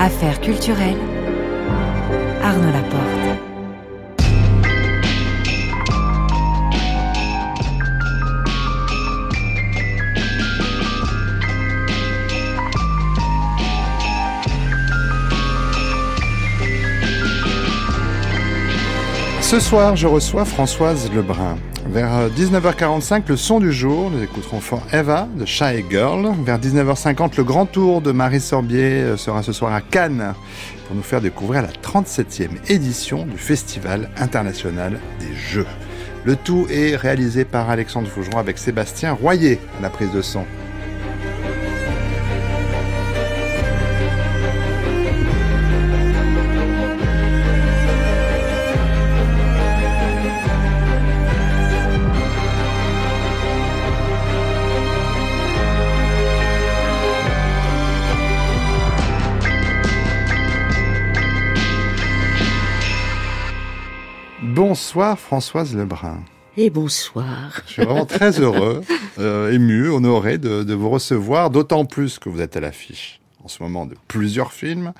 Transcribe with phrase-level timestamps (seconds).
[0.00, 0.96] Affaires culturelles.
[2.40, 3.02] Arnaud Laporte.
[19.40, 21.56] Ce soir, je reçois Françoise Lebrun.
[21.90, 26.34] Vers 19h45, le son du jour, nous écouterons fort Eva de Shy Girl.
[26.44, 30.34] Vers 19h50, le grand tour de Marie Sorbier sera ce soir à Cannes
[30.86, 35.66] pour nous faire découvrir la 37e édition du Festival international des Jeux.
[36.24, 40.44] Le tout est réalisé par Alexandre Fougeron avec Sébastien Royer à la prise de son.
[64.78, 66.20] Bonsoir Françoise Lebrun.
[66.56, 67.60] Et bonsoir.
[67.66, 68.82] Je suis vraiment très heureux,
[69.18, 73.48] euh, ému, honoré de, de vous recevoir, d'autant plus que vous êtes à l'affiche en
[73.48, 74.92] ce moment de plusieurs films.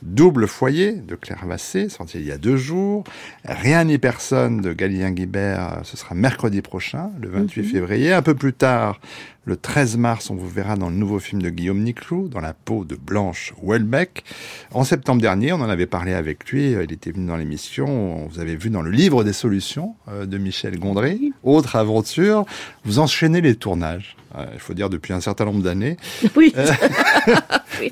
[0.00, 3.04] Double foyer de Claire Vassé, sorti il y a deux jours.
[3.44, 7.68] Rien ni personne de Galien Guibert, ce sera mercredi prochain, le 28 Mhm.
[7.68, 8.12] février.
[8.14, 9.00] Un peu plus tard,
[9.46, 12.52] le 13 mars, on vous verra dans le nouveau film de Guillaume Niclou, dans la
[12.52, 14.24] peau de Blanche Welbeck.
[14.72, 18.40] En septembre dernier, on en avait parlé avec lui, il était venu dans l'émission, vous
[18.40, 22.44] avez vu dans le livre des solutions euh, de Michel Gondry, autre aventure,
[22.84, 25.96] vous enchaînez les tournages, euh, il faut dire depuis un certain nombre d'années.
[26.36, 26.52] Oui.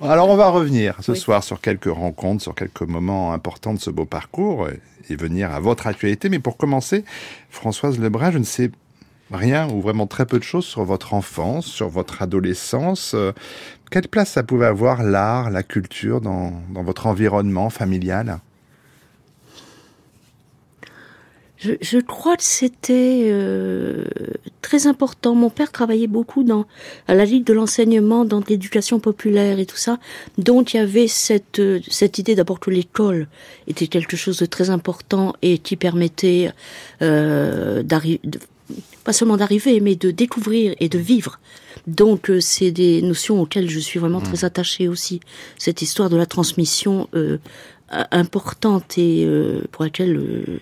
[0.00, 1.18] Alors on va revenir ce Oui.
[1.18, 4.80] soir sur quelques rencontres, sur quelques moments importants de ce beau parcours et-
[5.16, 6.30] venir à votre actualité.
[6.30, 7.04] Mais pour commencer,
[7.50, 8.70] Françoise Lebrun, je ne sais
[9.30, 13.12] rien ou vraiment très peu de choses sur votre enfance, sur votre adolescence.
[13.14, 13.32] Euh,
[13.90, 18.38] Quelle place ça pouvait avoir l'art, la culture dans, votre environnement familial?
[21.80, 24.04] Je, crois que c'était euh,
[24.60, 25.34] très important.
[25.34, 26.66] Mon père travaillait beaucoup dans
[27.08, 29.98] à la Ligue de l'enseignement, dans l'éducation populaire et tout ça.
[30.36, 33.28] Donc il y avait cette euh, cette idée d'abord que l'école
[33.66, 36.52] était quelque chose de très important et qui permettait
[37.00, 38.20] d'arriver,
[39.04, 41.38] pas seulement d'arriver, mais de découvrir et de vivre.
[41.86, 45.20] Donc euh, c'est des notions auxquelles je suis vraiment très attachée aussi.
[45.58, 47.38] Cette histoire de la transmission euh,
[47.90, 50.60] a- importante et euh, pour laquelle euh,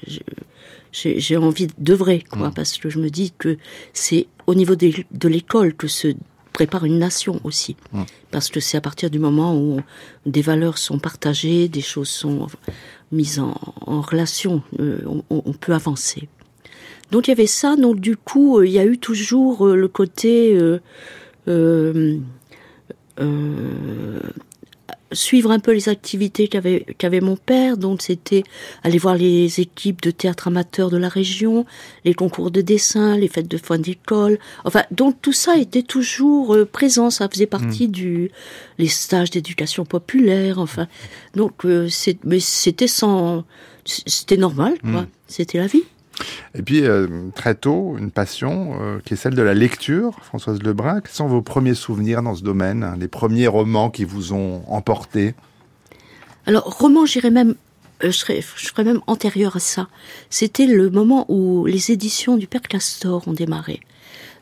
[0.93, 3.57] j'ai envie d'œuvrer, quoi, parce que je me dis que
[3.93, 6.09] c'est au niveau de l'école que se
[6.53, 7.77] prépare une nation aussi,
[8.31, 9.81] parce que c'est à partir du moment où
[10.27, 12.47] des valeurs sont partagées, des choses sont
[13.11, 16.29] mises en, en relation, euh, on, on- on peut avancer.
[17.13, 19.77] Donc il y avait ça, donc du coup euh, il y a eu toujours euh,
[19.77, 20.59] le côté
[21.47, 21.91] euh,
[25.13, 27.77] suivre un peu les activités qu'avait qu'avait mon père.
[27.77, 28.45] Donc c'était
[28.83, 31.67] aller voir les équipes de théâtre amateur de la région,
[32.07, 34.39] les concours de dessin, les fêtes de fin d'école.
[34.65, 37.11] Enfin, donc tout ça était toujours présent.
[37.11, 38.31] Ça faisait partie du
[38.79, 40.59] les stages d'éducation populaire.
[40.59, 40.89] Enfin,
[41.35, 43.45] donc euh, c'est mais c'était sans
[43.85, 45.05] c'était normal quoi.
[45.27, 45.83] C'était la vie.
[46.55, 50.17] Et puis, euh, très tôt, une passion euh, qui est celle de la lecture.
[50.23, 54.05] Françoise Lebrun, quels sont vos premiers souvenirs dans ce domaine hein, Les premiers romans qui
[54.05, 55.35] vous ont emporté?
[56.47, 57.55] Alors, roman, j'irais même,
[58.05, 59.89] euh, je serais, je serais même antérieure à ça.
[60.31, 63.81] C'était le moment où les éditions du Père Castor ont démarré.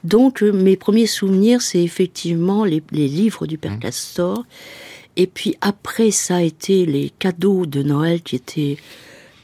[0.02, 4.44] Donc, mes premiers souvenirs, c'est effectivement les, les livres du Père Castor.
[5.16, 8.78] Et puis après, ça a été les cadeaux de Noël qui étaient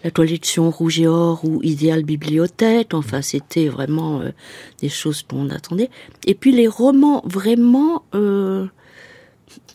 [0.06, 2.94] la collection Rouge et Or ou Idéal Bibliothèque.
[2.94, 4.30] Enfin, c'était vraiment euh,
[4.78, 5.90] des choses qu'on attendait.
[6.24, 8.66] Et puis les romans, vraiment, euh,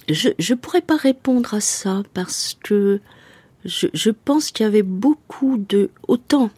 [0.07, 3.01] je je pourrais pas répondre à ça parce que
[3.65, 6.49] je, je pense qu'il y avait beaucoup de autant.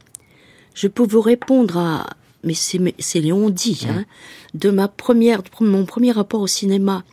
[0.76, 2.12] Je peux vous répondre à
[2.44, 4.06] mais c'est mais c'est Léon dit hein,
[4.54, 7.04] de ma première de mon premier rapport au cinéma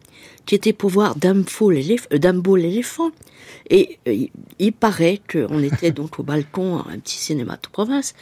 [0.47, 3.11] qui était pour voir Dumbo l'éléphant.
[3.69, 4.27] Et euh,
[4.59, 8.15] il paraît qu'on était donc au balcon, un petit cinéma de province,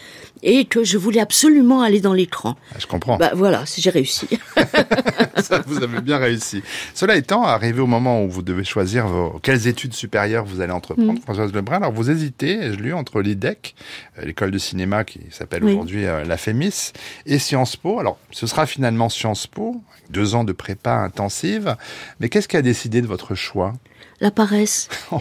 [0.43, 2.57] et que je voulais absolument aller dans l'écran.
[2.73, 3.17] Ah, je comprends.
[3.17, 4.29] Bah voilà, j'ai réussi.
[5.39, 6.63] Ça, vous avez bien réussi.
[6.95, 10.73] Cela étant, arrivé au moment où vous devez choisir vos, quelles études supérieures vous allez
[10.73, 11.23] entreprendre, mm.
[11.23, 13.75] Françoise Lebrun, alors vous hésitez, je lu, entre l'IDEC,
[14.19, 16.93] euh, l'école de cinéma qui s'appelle aujourd'hui euh, la FEMIS,
[17.27, 17.99] et Sciences Po.
[17.99, 21.77] Alors, ce sera finalement Sciences Po, deux ans de prépa intensive.
[22.21, 23.75] Mais qu'est-ce qui a décidé de votre choix?
[24.21, 24.89] La paresse.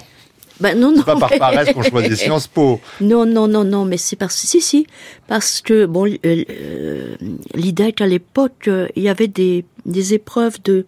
[0.60, 1.04] Ben non, non.
[1.04, 2.82] pas par paresse qu'on choisit Sciences Po.
[3.02, 4.88] Non, non, non, non, mais c'est parce si, si,
[5.28, 7.16] parce que bon, euh, euh
[7.54, 10.86] l'IDEC à l'époque, euh, il y avait des, des épreuves de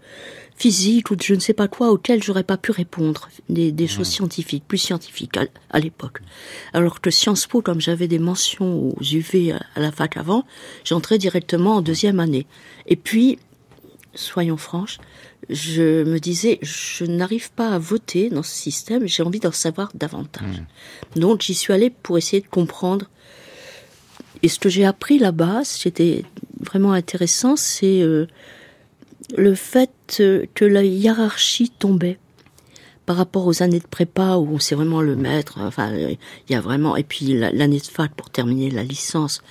[0.56, 3.88] physique ou de je ne sais pas quoi auxquelles j'aurais pas pu répondre, des, des
[3.88, 4.12] choses mmh.
[4.12, 5.38] scientifiques, plus scientifiques
[5.70, 6.20] à, l'époque.
[6.74, 10.46] Alors que Sciences Po, comme j'avais des mentions aux UV à, à la fac avant,
[10.84, 12.46] j'entrais directement en deuxième année.
[12.88, 13.40] Et puis,
[14.20, 15.00] soyons franches,
[15.50, 19.92] je me disais, je n'arrive pas à voter dans ce système, j'ai envie d'en savoir
[19.96, 20.62] davantage.
[21.16, 21.20] Hmm.
[21.20, 23.10] Donc j'y suis allée pour essayer de comprendre.
[24.44, 26.24] Et ce que j'ai appris là-bas, c'était
[26.60, 28.28] vraiment intéressant, c'est euh,
[29.38, 32.20] le fait euh, que la hiérarchie tombait
[33.06, 35.60] par rapport aux années de prépa où c'est vraiment le maître.
[35.62, 36.18] Enfin, il
[36.50, 39.42] y a vraiment et puis l'année de fac pour terminer la licence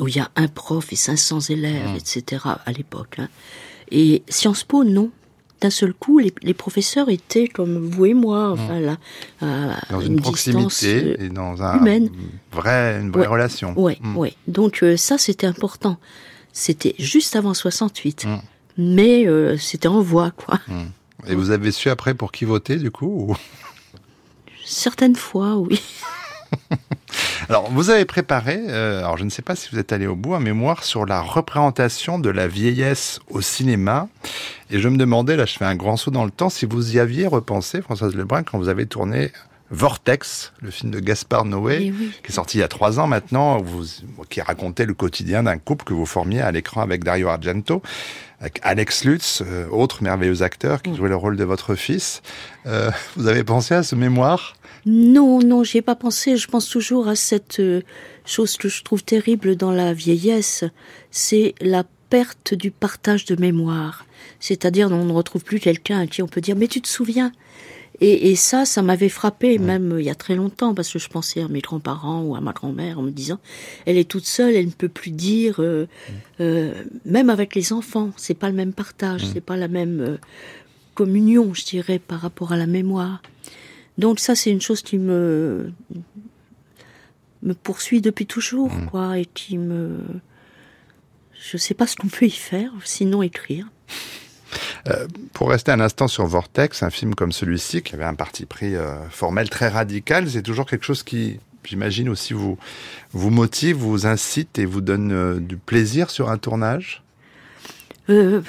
[0.00, 1.96] où il y a un prof et 500 élèves, hmm.
[1.96, 2.42] etc.
[2.66, 3.16] à l'époque.
[3.18, 3.28] Hein.
[3.90, 5.10] Et Sciences Po, non
[5.60, 8.96] d'un seul coup, les, professeurs étaient comme vous et moi, enfin, là,
[9.90, 12.10] dans une, proximité et dans un humaine.
[12.52, 13.74] Vrai, une vraie relation.
[13.76, 14.16] Oui, mmh.
[14.16, 14.34] ouais.
[14.46, 15.98] Donc euh, ça, c'était important.
[16.52, 18.38] C'était juste avant 68, mmh.
[18.78, 20.60] mais euh, c'était en voie, quoi.
[21.26, 23.34] Et vous avez su après pour qui voter, du coup
[24.64, 25.80] Certaines fois, oui.
[27.48, 30.14] Alors, vous avez préparé, euh, alors je ne sais pas si vous êtes allé au
[30.14, 34.08] bout, un mémoire sur la représentation de la vieillesse au cinéma.
[34.70, 36.94] Et je me demandais, là je fais un grand saut dans le temps, si vous
[36.94, 39.32] y aviez repensé, Françoise Lebrun, quand vous avez tourné
[39.70, 41.90] Vortex, le film de Gaspard Noé, eh
[42.22, 43.84] qui est sorti il y a trois ans maintenant, vous,
[44.28, 47.82] qui racontait le quotidien d'un couple que vous formiez à l'écran avec Dario Argento,
[48.40, 52.22] avec Alex Lutz, euh, autre merveilleux acteur qui jouait le rôle de votre fils.
[52.66, 54.56] Euh, vous avez pensé à ce mémoire?
[54.86, 56.36] Non, non, j'y ai pas pensé.
[56.36, 57.82] Je pense toujours à cette euh,
[58.24, 60.64] chose que je trouve terrible dans la vieillesse,
[61.10, 64.06] c'est la perte du partage de mémoire.
[64.40, 67.32] C'est-à-dire, on ne retrouve plus quelqu'un à qui on peut dire, mais tu te souviens?
[68.00, 71.08] Et, ça, ça m'avait frappé, même euh, il y a très longtemps, parce que je
[71.08, 73.40] pensais à mes grands-parents ou à ma grand-mère en me disant,
[73.86, 75.86] elle est toute seule, elle ne peut plus dire, euh,
[77.04, 80.18] même avec les enfants, c'est pas le même partage, c'est pas la même
[80.94, 83.20] communion, je dirais, par rapport à la mémoire.
[83.98, 85.72] Donc ça, c'est une chose qui me
[87.42, 88.86] me poursuit depuis toujours, mmh.
[88.86, 89.98] quoi, et qui me
[91.40, 93.68] je sais pas ce qu'on peut y faire, sinon écrire.
[94.88, 98.46] Euh, pour rester un instant sur Vortex, un film comme celui-ci, qui avait un parti
[98.46, 102.58] pris euh, formel très radical, c'est toujours quelque chose qui, j'imagine aussi, vous,
[103.12, 107.02] vous motive, vous incite et vous donne euh, du plaisir sur un tournage?
[108.08, 108.40] Je,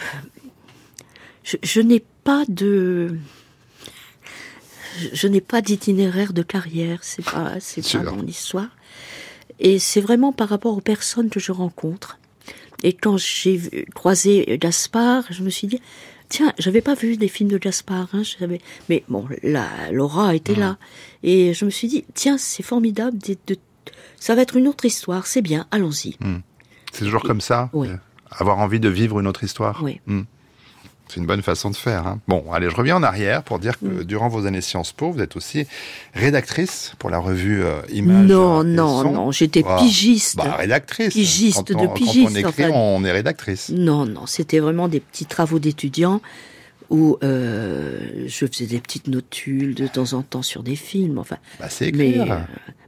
[1.43, 3.17] je n'ai pas de
[5.13, 8.69] je, n'ai pas d'itinéraire de carrière, c'est pas, c'est pas mon histoire.
[9.59, 12.17] Et c'est vraiment par rapport aux personnes que je rencontre.
[12.83, 15.81] Et quand j'ai croisé Gaspard, je me suis dit,
[16.29, 18.21] tiens, j'avais pas vu des films de Gaspard, hein,
[18.87, 20.77] mais bon, la, Laura était là.
[21.23, 23.57] Et je me suis dit, tiens, c'est formidable, de,
[24.19, 26.15] ça va être une autre histoire, c'est bien, allons-y.
[26.21, 26.39] Hmm.
[26.93, 27.89] C'est toujours comme ça oui.
[28.31, 29.81] Avoir envie de vivre une autre histoire?
[29.83, 29.99] Oui.
[31.09, 32.05] C'est une bonne façon de faire.
[32.05, 32.19] Hein.
[32.27, 34.03] Bon, allez, je reviens en arrière pour dire que mm.
[34.03, 35.65] durant vos années Sciences Po, vous êtes aussi
[36.13, 38.27] rédactrice pour la revue euh, Images.
[38.27, 40.37] Non, non, non, j'étais ah, pigiste.
[40.37, 41.13] Bah, rédactrice.
[41.13, 42.41] Pigiste de pigiste.
[42.41, 43.69] Quand on écrit, on est rédactrice.
[43.69, 46.21] Non, non, c'était vraiment des petits travaux d'étudiants
[46.89, 51.17] où euh, je faisais des petites notules de temps en temps sur des films.
[51.17, 52.25] Enfin, bah, c'est mais, euh,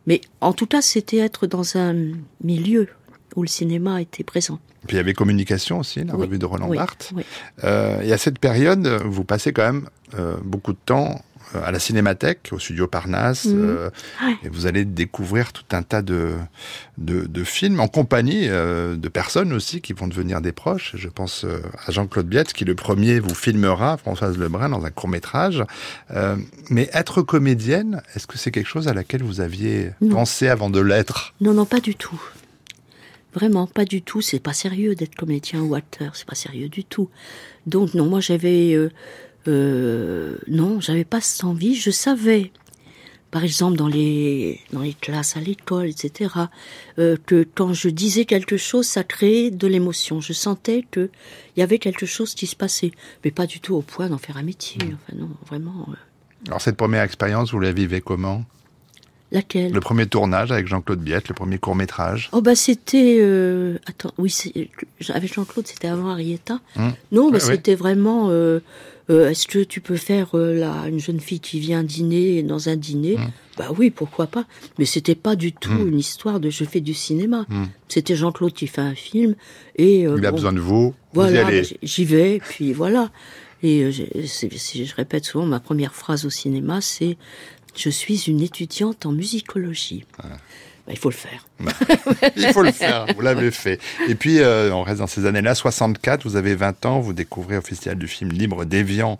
[0.07, 1.95] mais en tout cas, c'était être dans un
[2.43, 2.87] milieu
[3.35, 4.59] où le cinéma était présent.
[4.87, 7.13] Puis il y avait Communication aussi, la revue de Roland Barthes.
[7.63, 11.23] Euh, et à cette période, vous passez quand même euh, beaucoup de temps
[11.53, 13.91] euh, à la Cinémathèque, au studio Parnasse, mhm.
[14.43, 16.31] et vous allez découvrir tout un tas de,
[16.97, 20.95] de, films en compagnie de personnes aussi qui vont devenir des proches.
[20.95, 21.45] Je pense
[21.85, 25.63] à Jean-Claude Biette, qui le premier vous filmera, Françoise Lebrun, dans un court métrage.
[26.69, 30.79] mais être comédienne, est-ce que c'est quelque chose à laquelle vous aviez pensé avant de
[30.79, 31.35] l'être?
[31.39, 32.19] Non, non, pas du tout.
[33.33, 34.21] Vraiment, pas du tout.
[34.21, 36.15] C'est pas sérieux d'être comédien ou acteur.
[36.15, 37.09] C'est pas sérieux du tout.
[37.65, 38.91] Donc non, moi j'avais, euh,
[39.47, 41.75] euh, non, j'avais pas cette envie.
[41.75, 42.51] Je savais
[43.31, 46.31] par exemple dans les dans les classes à l'école, etc.
[46.99, 50.19] Euh, que quand je disais quelque chose, ça créait de l'émotion.
[50.19, 51.09] Je sentais que
[51.55, 52.91] il y avait quelque chose qui se passait,
[53.23, 54.83] mais pas du tout au point d'en faire un métier.
[54.83, 54.97] Mmh.
[55.03, 55.87] Enfin non, vraiment.
[56.47, 58.43] Alors cette première expérience, vous la vivez comment?
[59.31, 59.71] Laquelle?
[59.71, 62.29] Le premier tournage avec Jean-Claude Biette, le premier court métrage.
[62.33, 64.35] Oh bah c'était euh, attends oui
[65.09, 66.59] avec Jean-Claude c'était avant Arietta.
[66.75, 66.89] Mmh.
[67.13, 67.39] Non bah ouais.
[67.39, 68.59] c'était vraiment euh,
[69.09, 72.67] euh, est-ce que tu peux faire euh, là une jeune fille qui vient dîner dans
[72.67, 73.15] un dîner?
[73.17, 73.31] Mmh.
[73.57, 74.45] Bah oui pourquoi pas
[74.79, 77.45] mais c'était pas du tout une histoire de je fais du cinéma.
[77.87, 79.35] C'était Jean-Claude qui fait un film
[79.77, 81.49] et euh, Il a bon, besoin de vous, voilà
[81.81, 83.11] j'y vais puis voilà
[83.63, 83.91] et euh,
[84.25, 84.49] c'est-
[84.85, 87.17] je répète souvent ma première phrase au cinéma c'est
[87.75, 90.05] je suis une étudiante en musicologie.
[90.17, 91.45] Bah, il faut le faire.
[92.35, 93.79] Il faut le faire, vous l'avez fait.
[94.07, 97.57] Et puis, euh, on reste dans ces années-là, 64, vous avez 20 ans, vous découvrez
[97.57, 99.19] au Festival du film Libre d'Évian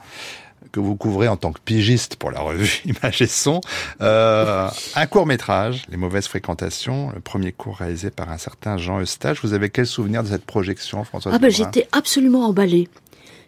[0.72, 3.62] que vous couvrez en tant que pigiste pour la revue Image et Son.
[4.02, 9.40] Euh, un court-métrage, Les mauvaises fréquentations, le premier cours réalisé par un certain Jean Eustache.
[9.44, 12.88] Vous avez quel souvenir de cette projection, François Ah ben j'étais absolument emballée.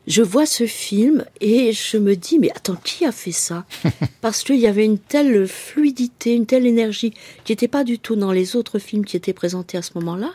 [0.05, 3.65] Je vois ce film et je me dis mais attends qui a fait ça?
[4.21, 7.13] Parce qu'il y avait une telle fluidité, une telle énergie
[7.45, 10.31] qui n'était pas du tout dans les autres films qui étaient présentés à ce moment-là.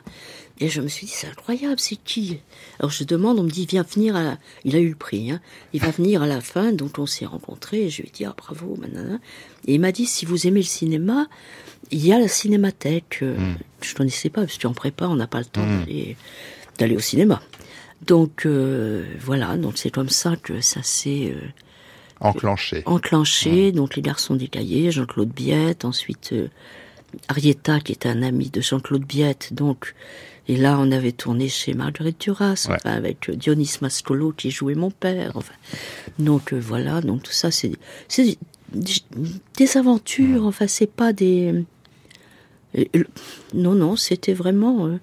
[0.60, 2.38] Et je me suis dit c'est incroyable, c'est qui?
[2.80, 4.38] Alors je demande, on me dit viens venir à la...
[4.64, 5.40] Il a eu le prix, hein.
[5.72, 8.24] il va venir à la fin, donc on s'est rencontrés et je lui ai dit
[8.24, 9.18] ah bravo, manana.
[9.66, 11.28] Et il m'a dit si vous aimez le cinéma,
[11.90, 13.18] il y a la cinémathèque.
[13.22, 13.36] Euh,
[13.82, 16.16] Je connaissais pas parce qu'en prépa on n'a pas le temps d'aller
[16.78, 17.42] d'aller au cinéma.
[18.06, 21.48] Donc euh, voilà, donc c'est comme ça que ça s'est euh,
[22.20, 22.82] Enclenché.
[22.86, 23.72] enclenché.
[23.72, 26.48] Donc les garçons des cahiers, Jean-Claude Biette, ensuite euh,
[27.28, 29.52] Arietta qui était un ami de Jean-Claude Biette.
[29.52, 29.94] Donc
[30.46, 32.76] et là on avait tourné chez Marguerite Duras, Ouais.
[32.76, 35.32] enfin, avec Dionys Mascolo qui jouait mon père.
[35.34, 35.54] Enfin,
[36.18, 37.72] donc voilà, donc tout ça c'est
[38.74, 40.46] des, aventures.
[40.46, 41.64] Enfin c'est pas des
[43.54, 44.98] non non c'était vraiment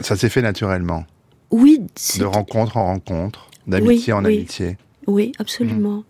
[0.00, 1.04] Ça s'est fait naturellement,
[1.50, 1.80] oui
[2.18, 4.36] de rencontre en rencontre, d'amitié en oui.
[4.36, 4.76] amitié.
[5.06, 6.04] Oui, absolument.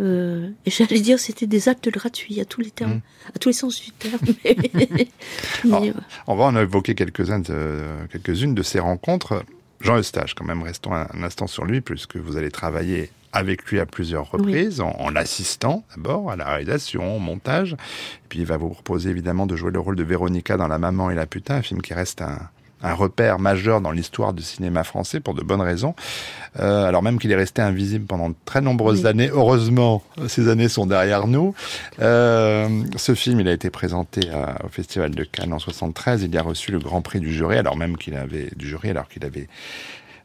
[0.00, 3.00] Euh, et j'allais dire, c'était des actes gratuits à tous les termes,
[3.34, 4.18] à tous les sens du terme.
[4.44, 5.08] Mais, mais,
[5.64, 5.92] Alors, euh,
[6.26, 9.44] On va en évoquer quelques-unes de, ces rencontres.
[9.80, 13.64] Jean Eustache, quand même, restons un, un instant sur lui, puisque vous allez travailler avec
[13.66, 17.74] lui à plusieurs reprises, en, en l'assistant d'abord à la réalisation, au montage.
[17.74, 20.78] Et puis il va vous proposer évidemment de jouer le rôle de Véronica dans La
[20.78, 22.48] Maman et la Putain, un film qui reste un,
[22.82, 25.94] un repère majeur dans l'histoire du cinéma français pour de bonnes raisons.
[26.60, 29.06] Euh, alors même qu'il est resté invisible pendant de très nombreuses Oui.
[29.08, 31.54] années, heureusement, ces années sont derrière nous.
[32.00, 36.22] Euh, ce film, il a été présenté à- au Festival de Cannes en 73.
[36.22, 38.90] Il y a reçu le Grand Prix du jury, alors même qu'il avait du jury,
[38.90, 39.48] alors qu'il avait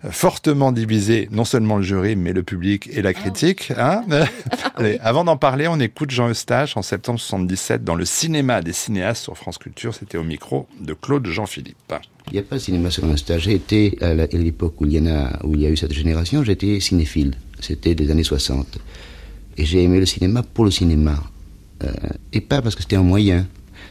[0.05, 3.71] euh, fortement divisé non seulement le jury, mais le public et la critique.
[3.77, 4.03] Hein
[4.75, 8.73] Allez, avant d'en parler, on écoute Jean Eustache en septembre 77 dans le cinéma des
[8.73, 9.93] cinéastes sur France Culture.
[9.95, 11.93] C'était au micro de Claude Jean-Philippe.
[12.27, 13.43] Il n'y a pas de cinéma sur stage.
[13.43, 17.35] J'ai été, à l'époque où il, y a, eu cette génération, j'étais cinéphile.
[17.59, 18.79] C'était des années 60.
[19.57, 21.21] Et j'ai aimé le cinéma pour le cinéma.
[21.83, 21.91] Euh,
[22.31, 23.47] et pas parce que c'était un moyen.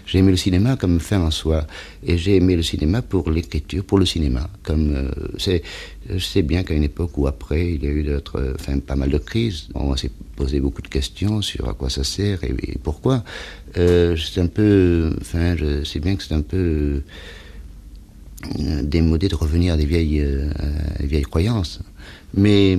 [0.06, 1.66] J'ai aimé le cinéma comme fin en soi.
[2.04, 4.48] Et j'ai aimé le cinéma pour l'écriture, pour le cinéma.
[4.62, 5.08] Comme euh,
[5.38, 5.62] c'est,
[6.08, 8.96] je sais bien qu'à une époque où après, il y a eu d'autres, enfin, pas
[8.96, 9.68] mal de crises.
[9.74, 13.22] On s'est posé beaucoup de questions sur à quoi ça sert et, pourquoi.
[13.76, 17.02] Euh, c'est un peu, enfin, je sais bien que c'est un peu
[18.82, 20.50] démodé de revenir à des vieilles, euh,
[21.00, 21.80] vieilles croyances.
[22.34, 22.76] Mais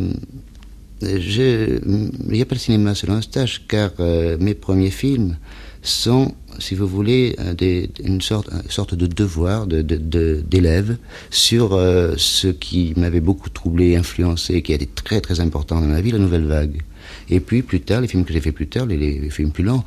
[1.03, 5.37] euh, il n'y a pas de cinéma selon un stage, car euh, mes premiers films
[5.81, 10.97] sont, si vous voulez, euh, une sorte, une sorte de devoir de- de- de- d'élève
[11.29, 15.87] sur euh, ce qui m'avait beaucoup troublé, influencé, qui a été très très important dans
[15.87, 16.81] ma vie, la nouvelle vague.
[17.29, 19.83] Et puis plus tard, les films que j'ai fait plus tard, les, films plus longs,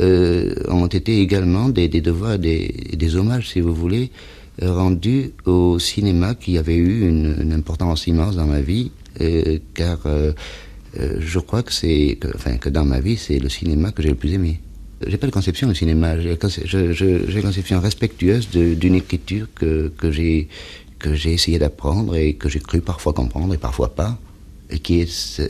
[0.00, 4.10] euh, ont été également des, devoirs, des hommages, si vous voulez,
[4.62, 9.58] euh, rendus au cinéma qui avait eu une, une importance immense dans ma vie, euh,
[9.74, 10.32] car euh,
[10.98, 14.10] euh, je crois que c'est, enfin, que dans ma vie, c'est le cinéma que j'ai
[14.10, 14.60] le plus aimé.
[15.06, 20.48] J'ai pas de conception du cinéma, j'ai une conception respectueuse d'une écriture que, que j'ai
[20.98, 24.18] que j'ai essayé d'apprendre et que j'ai cru parfois comprendre et parfois pas,
[24.68, 25.40] et qui est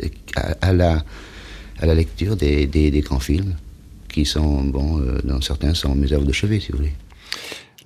[0.61, 1.03] à la,
[1.81, 3.55] à la lecture des, des, des grands films,
[4.09, 6.93] qui sont, bon, euh, dans certains sont mes œuvres de chevet, si vous voulez.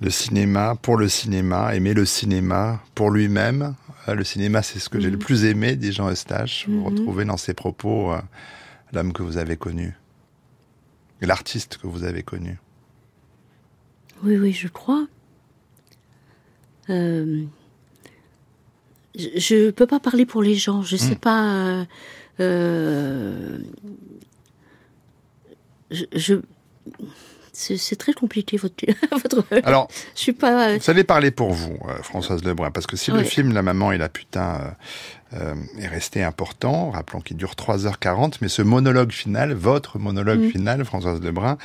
[0.01, 3.75] Le cinéma pour le cinéma, aimer le cinéma pour lui-même.
[4.07, 6.67] Euh, Le cinéma, c'est ce que j'ai le plus aimé, dit Jean Eustache.
[6.67, 8.19] Vous retrouvez dans ses propos euh,
[8.91, 9.93] l'homme que vous avez connu,
[11.21, 12.59] l'artiste que vous avez connu.
[14.23, 15.07] oui, oui, je crois.
[16.89, 17.43] Euh,
[19.15, 20.81] je ne peux pas parler pour les gens.
[20.81, 21.53] Je sais pas.
[21.55, 21.85] euh,
[22.41, 23.59] euh,
[25.91, 26.33] je, je,
[27.53, 28.75] c'est très compliqué votre,
[29.11, 29.45] votre.
[29.63, 30.75] Alors, je suis pas.
[30.77, 33.91] Vous allez parler pour vous, euh, Françoise Lebrun, parce que si le film La maman
[33.91, 34.75] et la putain
[35.33, 36.91] euh, euh, est resté important.
[36.91, 40.49] Rappelons qu'il dure 3h40, mais ce monologue final, votre monologue mm.
[40.49, 41.57] final, Françoise Lebrun,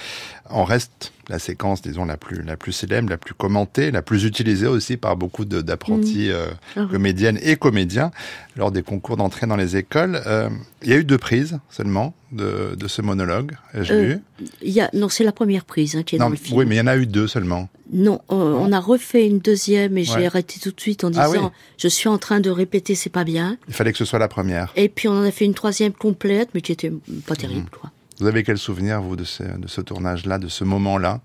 [0.50, 4.24] en reste la séquence, disons, la plus, la plus célèbre, la plus commentée, la plus
[4.24, 6.32] utilisée aussi par beaucoup d'apprentis mm.
[6.32, 8.10] euh, ah comédiennes et comédiens
[8.56, 10.20] lors des concours d'entrée dans les écoles.
[10.26, 10.48] Euh,
[10.82, 14.18] il y a eu deux prises seulement de, de ce monologue, j'ai vu.
[14.62, 16.58] Il y a, non, c'est la première prise hein, qui est dans le film.
[16.58, 17.68] Oui, mais il y en a eu deux seulement.
[17.90, 21.52] Non, on a refait une deuxième et j'ai arrêté tout de suite en ah disant
[21.78, 23.56] je suis en train de répéter, c'est pas bien.
[23.66, 24.72] Il fallait que ce soit la première.
[24.76, 26.92] Et puis on en a fait une troisième complète, mais qui était
[27.26, 27.60] pas terrible.
[27.60, 27.80] Mhm.
[27.80, 27.90] Quoi.
[28.20, 31.20] Vous avez quel souvenir, vous, de ce, de ce tournage-là, de ce moment-là?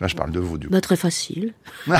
[0.00, 1.54] Là, je parle de vous, du bah, Très facile.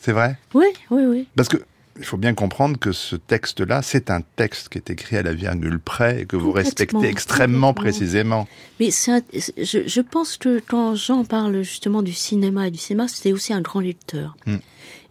[0.00, 1.28] c'est vrai Oui, oui, oui.
[1.36, 1.58] Parce que
[1.98, 5.32] il faut bien comprendre que ce texte-là, c'est un texte qui est écrit à la
[5.32, 8.46] virgule près et que vous respectez extrêmement précisément.
[8.78, 13.52] Mais je, pense que quand Jean parle justement du cinéma et du cinéma, c'était aussi
[13.52, 14.36] un grand lecteur.
[14.46, 14.58] Hmm.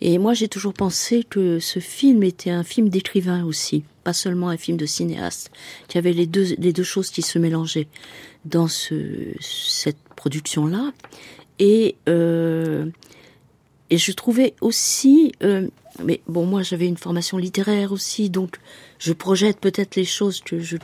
[0.02, 4.50] Et moi, j'ai toujours pensé que ce film était un film d'écrivain aussi, pas seulement
[4.50, 5.52] un film de cinéaste,
[5.88, 7.88] qu'il y avait les deux, les deux choses qui se mélangeaient
[8.46, 8.96] dans ce,
[9.40, 10.92] cette production-là.
[11.60, 12.86] Et, euh,
[13.90, 15.32] et je trouvais aussi...
[15.44, 15.68] Euh,
[16.04, 18.58] mais bon, moi j'avais une formation littéraire aussi, donc
[19.00, 20.78] je projette peut-être les choses que je,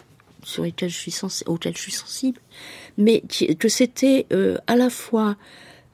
[0.43, 1.15] sur lesquelles je suis
[1.45, 2.39] auxquelles je suis sensible,
[2.97, 3.21] mais
[3.59, 5.35] que c'était euh, à la fois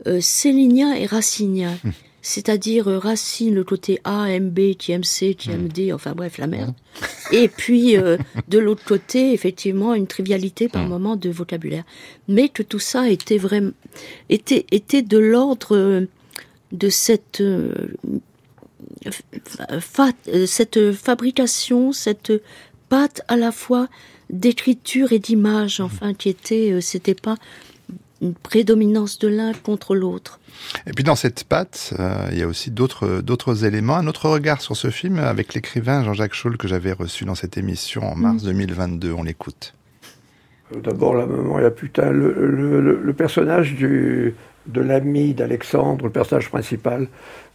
[0.07, 1.77] euh, célinien et racinien.
[1.83, 1.91] Hum.
[2.21, 6.37] C'est-à-dire euh, Racine, le côté A, MB, qui aime C, qui aime D, enfin bref,
[6.37, 6.69] la merde.
[6.69, 7.07] Hum.
[7.31, 10.89] Et puis, euh, de l'autre côté, effectivement, une trivialité par hum.
[10.89, 11.83] moment de vocabulaire.
[12.27, 13.71] Mais que tout ça était vraiment,
[14.29, 16.05] était, était de l'ordre
[16.71, 17.41] de cette
[20.27, 22.33] euh, cette fabrication, cette
[22.89, 23.87] pâte à la fois
[24.29, 27.35] d'écriture et d'image, enfin, qui était, euh, c'était pas
[28.21, 30.39] une prédominance de l'un contre l'autre.
[30.87, 33.95] Et puis dans cette pâte, euh, il y a aussi d'autres d'autres éléments.
[33.95, 37.57] Un autre regard sur ce film avec l'écrivain Jean-Jacques Scholl que j'avais reçu dans cette
[37.57, 39.11] émission en mars 2022.
[39.11, 39.15] Mm.
[39.17, 39.73] On l'écoute.
[40.75, 42.11] D'abord la maman et la putain.
[42.11, 44.35] Le, personnage du,
[44.67, 47.07] de l'ami d'Alexandre, le personnage principal,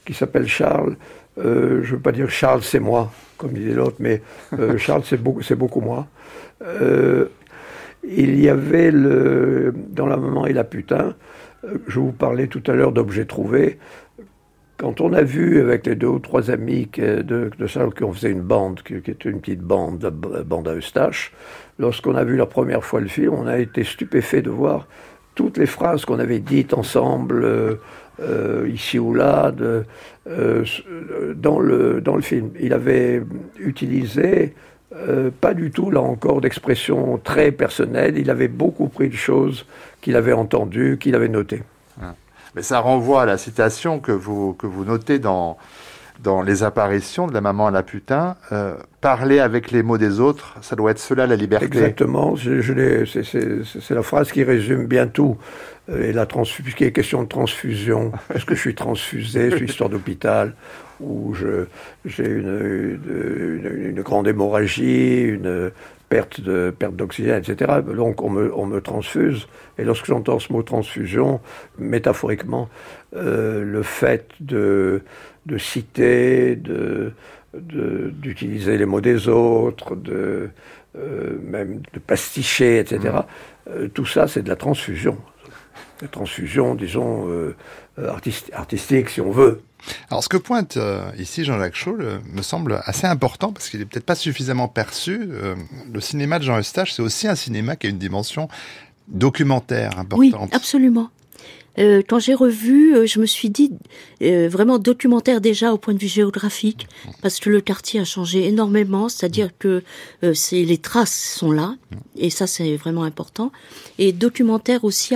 [0.04, 0.96] qui s'appelle Charles,
[1.38, 4.22] euh, je ne veux pas dire Charles c'est moi, comme disait l'autre, mais
[4.58, 6.06] euh, Charles c'est beaucoup, beaucoup moi.
[6.62, 7.26] Euh,
[8.06, 11.14] il y avait le, dans La Maman et la Putain,
[11.86, 13.78] je vous parlais tout à l'heure d'objets trouvés.
[14.76, 17.22] Quand on a vu avec les deux ou trois amis de,
[17.56, 21.32] de Charles qu'on faisait une bande, qui, était une petite bande, bande à Eustache,
[21.78, 24.88] lorsqu'on a vu la première fois le film, on a été stupéfait de voir
[25.34, 27.44] toutes les phrases qu'on avait dites ensemble
[28.20, 30.64] euh, ici ou là euh,
[31.34, 32.50] dans, le, dans le film.
[32.60, 33.22] Il avait
[33.58, 34.54] utilisé
[34.96, 38.18] euh, pas du tout, là encore, d'expressions très personnelles.
[38.18, 39.66] Il avait beaucoup pris de choses
[40.00, 41.62] qu'il avait entendues, qu'il avait notées.
[42.00, 42.14] Ah.
[42.54, 45.58] Mais ça renvoie à la citation que vous notez dans,
[46.22, 50.20] dans les apparitions de la maman à la putain, euh, parler avec les mots des
[50.20, 51.66] autres, ça doit être cela la liberté.
[51.66, 55.36] Exactement, c'est la phrase qui résume bien tout.
[55.90, 59.90] Euh, et la transfusion, question de transfusion, est-ce que je suis transfusé, je suis histoire
[59.90, 60.54] d'hôpital,
[61.00, 63.00] ou j'ai une,
[63.90, 65.72] une, grande hémorragie, une
[66.14, 67.80] perte de perte d'oxygène, etc.
[67.92, 69.48] Donc on me, on me transfuse.
[69.78, 71.40] Et lorsque j'entends ce mot transfusion,
[71.76, 72.68] métaphoriquement,
[73.16, 75.02] euh, le fait de
[75.46, 77.12] de citer, de,
[77.52, 80.50] d'utiliser les mots des autres, de,
[80.96, 82.98] euh, même de pasticher, etc.
[83.02, 83.70] Mmh.
[83.70, 85.18] Euh, tout ça, c'est de la transfusion.
[86.02, 87.56] La transfusion, disons, euh,
[88.52, 89.62] artistique, si on veut.
[90.10, 90.78] Alors, ce que pointe
[91.18, 95.28] ici Jean-Jacques Chaul me semble assez important parce qu'il n'est peut-être pas suffisamment perçu.
[95.92, 98.48] le cinéma de Jean Eustache, c'est aussi un cinéma qui a une dimension
[99.08, 100.18] documentaire importante.
[100.18, 101.10] Oui, absolument.
[101.78, 103.72] Euh, quand j'ai revu, euh, je me suis dit
[104.22, 106.86] euh, vraiment documentaire déjà au point de vue géographique,
[107.20, 109.82] parce que le quartier a changé énormément, c'est-à-dire que
[110.34, 111.74] c'est les traces sont là,
[112.16, 113.50] et ça c'est vraiment important,
[113.98, 115.14] et documentaire aussi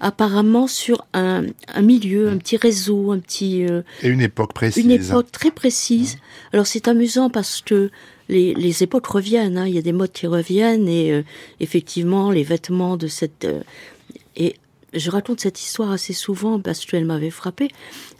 [0.00, 3.62] apparemment sur un, un, milieu, un petit réseau, un petit
[4.02, 6.18] et une époque précise, une époque très précise.
[6.52, 7.90] Alors c'est amusant parce que
[8.28, 11.24] les, les époques reviennent, hein, il y a des modes qui reviennent et
[11.60, 13.46] effectivement les vêtements de cette
[14.36, 14.54] et
[14.94, 17.68] je raconte cette histoire assez souvent parce qu'elle m'avait frappé.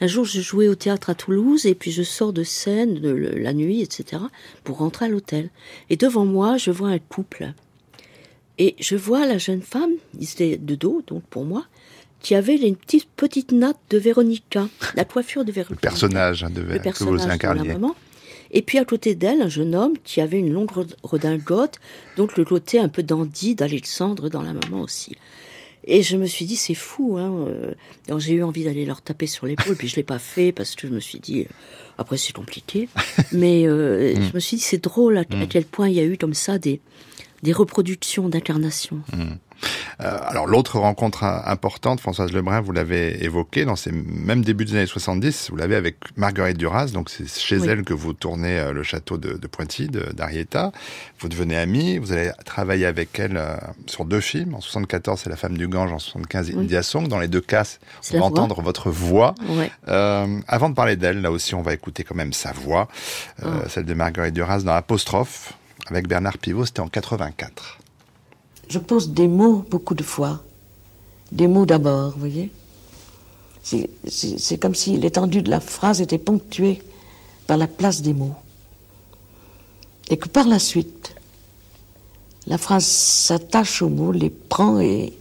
[0.01, 3.11] Un jour, je jouais au théâtre à Toulouse et puis je sors de scène de
[3.11, 4.23] la nuit, etc.,
[4.65, 5.51] pour rentrer à l'hôtel.
[5.91, 7.53] Et devant moi, je vois un couple.
[8.59, 11.65] Et je vois la jeune femme, étaient de dos, donc pour moi,
[12.21, 15.77] qui avait une petite, petite natte de Véronica, la coiffure de Véronica.
[15.77, 17.77] Le personnage hein, de Véronica, que vous incarniez.
[18.51, 20.71] Et puis à côté d'elle, un jeune homme qui avait une longue
[21.03, 21.79] redingote,
[22.17, 25.17] donc le côté un peu dandy d'Alexandre dans la maman aussi.
[25.85, 27.17] Et je me suis dit, c'est fou.
[27.19, 27.47] Hein.
[27.49, 28.19] Euh.
[28.19, 30.87] J'ai eu envie d'aller leur taper sur l'épaule, puis je l'ai pas fait parce que
[30.87, 31.47] je me suis dit,
[31.99, 32.89] après c'est compliqué.
[33.33, 34.23] Mais euh, mm.
[34.23, 35.47] je me suis dit, c'est drôle à, mm.
[35.49, 36.81] quel point il y a eu comme ça des,
[37.43, 39.01] des reproductions d'incarnation.
[39.13, 39.35] Mm.
[40.01, 44.77] Euh, alors l'autre rencontre importante, Françoise Lebrun, vous l'avez évoqué dans ces mêmes débuts des
[44.77, 48.73] années 70, vous l'avez avec Marguerite Duras, donc c'est chez elle que vous tournez euh,
[48.73, 50.71] le château de, de Pointy, d'Arietta.
[51.19, 54.55] Vous devenez amie, vous allez travailler avec elle euh, sur deux films.
[54.55, 56.63] En 74, c'est La femme du Gange, en 75, oui.
[56.63, 57.09] India Song.
[57.09, 57.65] Dans les deux cas,
[58.15, 59.35] on va entendre votre voix.
[59.89, 62.89] Euh, avant de parler d'elle, là aussi, on va écouter quand même sa voix,
[63.45, 63.49] oh.
[63.69, 65.55] celle de Marguerite Duras dans Apostrophe
[65.91, 67.79] avec Bernard Pivot, c'était en 84
[68.69, 70.43] je pose des mots beaucoup de fois.
[71.33, 72.53] Des mots d'abord, vous voyez.
[73.63, 76.83] C'est comme si l'étendue de la phrase était ponctuée
[77.47, 78.35] par la place des mots.
[80.11, 81.15] Et que par la suite,
[82.47, 85.13] la phrase s'attache aux mots, les prend et,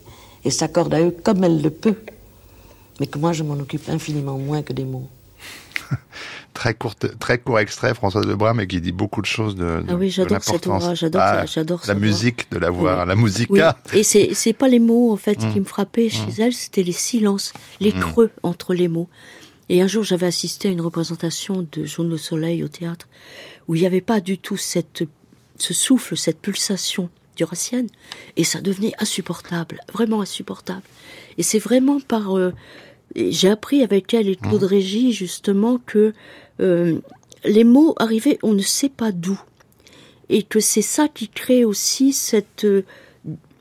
[0.45, 1.97] et s'accorde à eux comme elle le peut.
[2.99, 5.09] Mais que moi, je m'en occupe infiniment moins que des mots.
[6.57, 9.85] très courte, très court extrait, Françoise Lebrun, mais qui dit beaucoup de choses de, de
[9.89, 13.77] Ah oui, j'adore cet ouvrage, j'adore, ah, j'adore la musique de la voix, la musica.
[13.93, 13.99] Oui.
[13.99, 15.53] Et c'est, c'est pas les mots, en fait, mmh.
[15.53, 16.41] qui me frappaient chez mmh.
[16.41, 17.99] elle, c'était les silences, les mmh.
[17.99, 19.07] creux entre les mots.
[19.69, 23.07] Et un jour, j'avais assisté à une représentation de Jaune le Soleil au théâtre,
[23.67, 25.03] où il n'y avait pas du tout cette,
[25.57, 27.87] ce souffle, cette pulsation duracienne,
[28.35, 30.81] et ça devenait insupportable, vraiment insupportable.
[31.37, 32.51] Et c'est vraiment par, euh,
[33.15, 36.13] j'ai appris avec elle et Claude Régis justement que
[36.59, 36.99] euh,
[37.43, 39.39] les mots arrivaient on ne sait pas d'où.
[40.29, 42.83] Et que c'est ça qui crée aussi cette euh,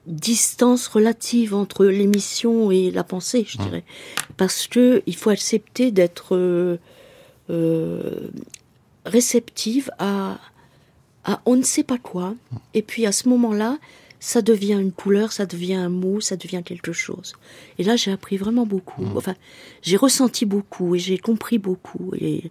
[0.07, 3.85] distance relative entre l'émission et la pensée, je dirais.
[4.37, 6.37] Parce que il faut accepter d'être
[7.51, 8.31] euh,
[9.05, 10.39] réceptive à,
[11.25, 12.35] à on ne sait pas quoi.
[12.75, 13.79] Et puis à ce moment-là,
[14.21, 17.35] ça devient une couleur, ça devient un mot, ça devient quelque chose.
[17.79, 19.07] Et là, j'ai appris vraiment beaucoup.
[19.17, 19.35] Enfin,
[19.83, 22.13] j'ai ressenti beaucoup et j'ai compris beaucoup.
[22.19, 22.51] Et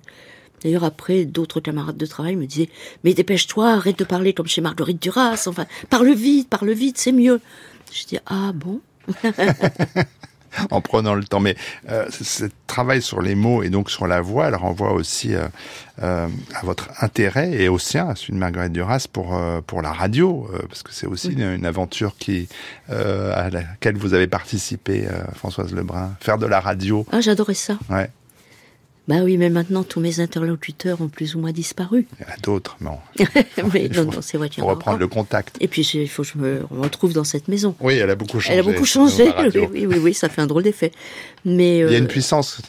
[0.64, 2.70] D'ailleurs, après, d'autres camarades de travail me disaient
[3.04, 5.44] Mais dépêche-toi, arrête de parler comme chez Marguerite Duras.
[5.48, 7.40] Enfin, parle vite, parle vite, c'est mieux.
[7.94, 8.82] Je dis Ah bon?
[10.72, 11.40] en prenant le temps.
[11.40, 11.56] Mais
[11.90, 15.48] euh, ce travail sur les mots et donc sur la voix, elle renvoie aussi euh,
[16.02, 20.50] euh, à votre intérêt et au sien, celui de Marguerite Duras, pour, pour la radio,
[20.68, 21.36] parce que c'est aussi oui.
[21.36, 22.48] une, une, aventure qui,
[22.90, 26.16] à laquelle vous avez participé, Françoise Lebrun.
[26.20, 27.06] Faire de la radio.
[27.12, 27.78] Ah, j'adorais ça.
[27.90, 28.10] Ouais.
[29.08, 32.08] Bah oui, mais maintenant tous mes interlocuteurs ont plus ou moins disparu.
[32.20, 32.98] Il y en a d'autres, non.
[33.74, 35.58] mais non, non, c'est vrai qu'il y en a reprendre le contact.
[35.60, 37.76] Et puis il faut que je me retrouve dans cette maison.
[37.80, 38.54] Oui, elle a beaucoup changé.
[38.54, 39.32] Elle a beaucoup changé.
[39.54, 40.92] Oui, oui, oui, ça fait un drôle d'effet.
[41.44, 41.88] Mais euh...
[41.88, 42.62] il y a une puissance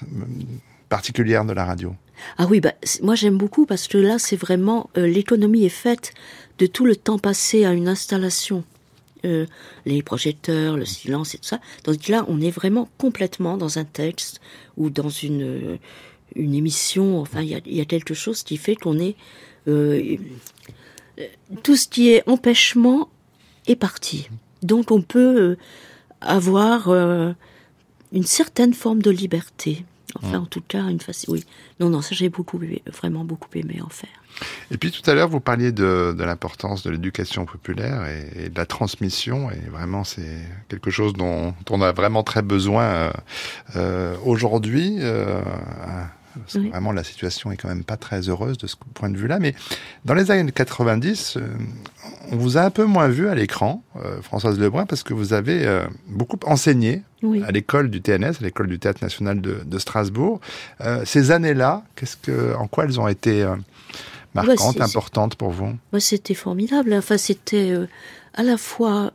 [0.91, 1.95] particulière de la radio.
[2.39, 2.73] Ah oui, bah
[3.03, 6.13] moi j'aime beaucoup parce que là c'est vraiment euh, l'économie est faite
[6.59, 8.65] de tout le temps passé à une installation.
[9.25, 9.47] Euh,
[9.87, 11.59] les projecteurs, le silence et tout ça.
[11.85, 14.41] Donc là, on est vraiment complètement dans un texte
[14.77, 15.77] ou dans une euh,
[16.37, 19.17] une émission, enfin, il y a, quelque chose qui fait qu'on est...
[19.69, 20.17] Euh,
[21.63, 23.09] tout ce qui est empêchement
[23.67, 24.29] est parti.
[24.63, 25.59] Donc on peut euh,
[26.21, 27.33] avoir euh,
[28.13, 29.85] une certaine forme de liberté.
[30.23, 31.29] Enfin, en tout cas, une facile.
[31.29, 31.45] Oui.
[31.79, 32.59] Non, non, ça j'ai beaucoup,
[32.91, 34.09] vraiment beaucoup aimé en faire.
[34.71, 38.57] Et puis tout à l'heure, vous parliez de, de l'importance de l'éducation populaire et, de
[38.57, 39.51] la transmission.
[39.51, 40.39] Et vraiment, c'est
[40.71, 43.13] quelque chose dont, on a vraiment très besoin
[44.25, 45.01] aujourd'hui.
[46.41, 46.71] Parce que oui.
[46.71, 49.39] vraiment la situation est quand même pas très heureuse de ce point de vue-là.
[49.39, 49.55] Mais
[50.05, 51.41] dans les années 90, euh,
[52.33, 55.33] on vous a un peu moins vu à l'écran, euh, Françoise Lebrun, parce que vous
[55.33, 57.43] avez euh, beaucoup enseigné oui.
[57.45, 60.41] à l'école du TNS, à l'école du Théâtre National de, de Strasbourg.
[60.81, 63.57] Euh, ces années-là, qu'est-ce que, en quoi elles ont été euh,
[64.35, 65.77] marquantes, importantes pour vous?
[65.93, 66.95] Ouais, C'était formidable.
[66.95, 67.75] Enfin, c'était
[68.35, 69.13] à la fois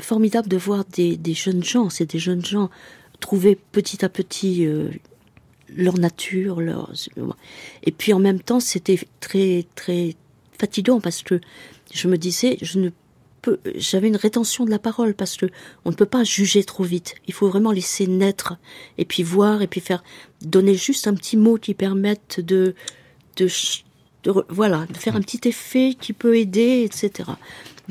[0.00, 2.70] formidable de voir des, des jeunes gens, c'est des jeunes gens
[3.20, 4.66] trouver petit à petit
[5.74, 6.92] leur nature, leur...
[7.82, 10.14] et puis en même temps c'était très très
[10.58, 11.40] fatigant parce que
[11.92, 12.90] je me disais je ne
[13.42, 15.46] peux j'avais une rétention de la parole parce que
[15.84, 17.14] on ne peut pas juger trop vite.
[17.26, 18.56] Il faut vraiment laisser naître
[18.98, 20.02] et puis voir et puis faire
[20.42, 22.74] donner juste un petit mot qui permette de
[23.36, 23.48] de,
[24.24, 27.30] de voilà de faire un petit effet qui peut aider etc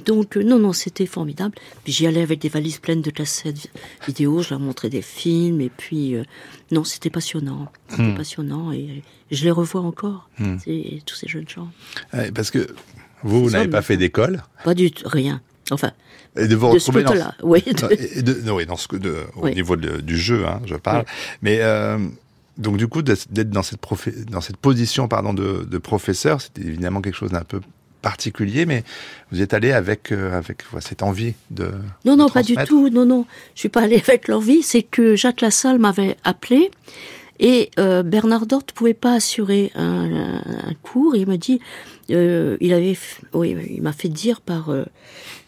[0.03, 3.69] donc euh, non non c'était formidable puis j'y allais avec des valises pleines de cassettes
[4.05, 6.23] vidéo je leur montrais des films et puis euh,
[6.71, 8.15] non c'était passionnant c'était mmh.
[8.15, 10.57] passionnant et je les revois encore mmh.
[11.05, 11.69] tous ces jeunes gens
[12.13, 12.67] ouais, parce que
[13.23, 14.43] vous, vous n'avez pas fait d'école?
[14.63, 15.91] Pas du tout rien enfin
[16.37, 18.21] et de vous retrouver dans, là, oui, de...
[18.21, 19.55] de, non, oui, dans ce, au oui.
[19.55, 21.05] niveau du jeu, hein, je parle.
[21.07, 21.13] Oui.
[21.41, 21.97] Mais euh,
[22.57, 23.79] Donc du coup, d'être dans cette,
[24.29, 27.61] dans cette position pardon, de professeur, c'était évidemment quelque chose d'un peu
[28.05, 28.83] particulier, mais
[29.31, 31.71] vous êtes allé avec, euh, avec cette envie de.
[32.05, 32.89] Non, non, pas du tout.
[32.89, 33.25] Non, non.
[33.55, 34.61] Je suis pas allé avec l'envie.
[34.61, 36.69] C'est que Jacques Lassalle m'avait appelé
[37.39, 41.15] et euh, Bernard Dort pouvait pas assurer un, un cours.
[41.15, 41.59] Il m'a dit,
[42.11, 42.95] euh, il avait,
[43.33, 44.85] oui, il m'a fait dire par euh,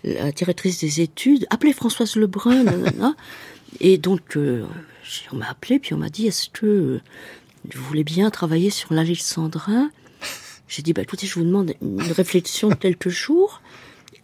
[0.04, 2.66] la directrice des études, appelez Françoise Lebrun.
[3.80, 4.38] et donc,
[5.32, 7.00] on m'a appelé, puis on m'a dit, est-ce que
[7.74, 9.92] vous voulez bien travailler sur l'Alexandrin
[10.68, 13.62] j'ai dit, bah, écoutez, je vous demande une réflexion de quelques jours.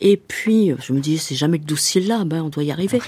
[0.01, 2.99] Et puis, je me dis, c'est jamais que douze syllabes, hein, on doit y arriver.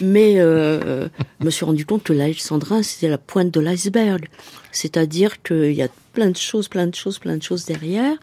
[0.00, 4.28] Mais euh, je me suis rendu compte que l'alexandrin, c'était la pointe de l'iceberg.
[4.72, 8.16] C'est-à-dire qu'il y a plein de choses, plein de choses, plein de choses derrière.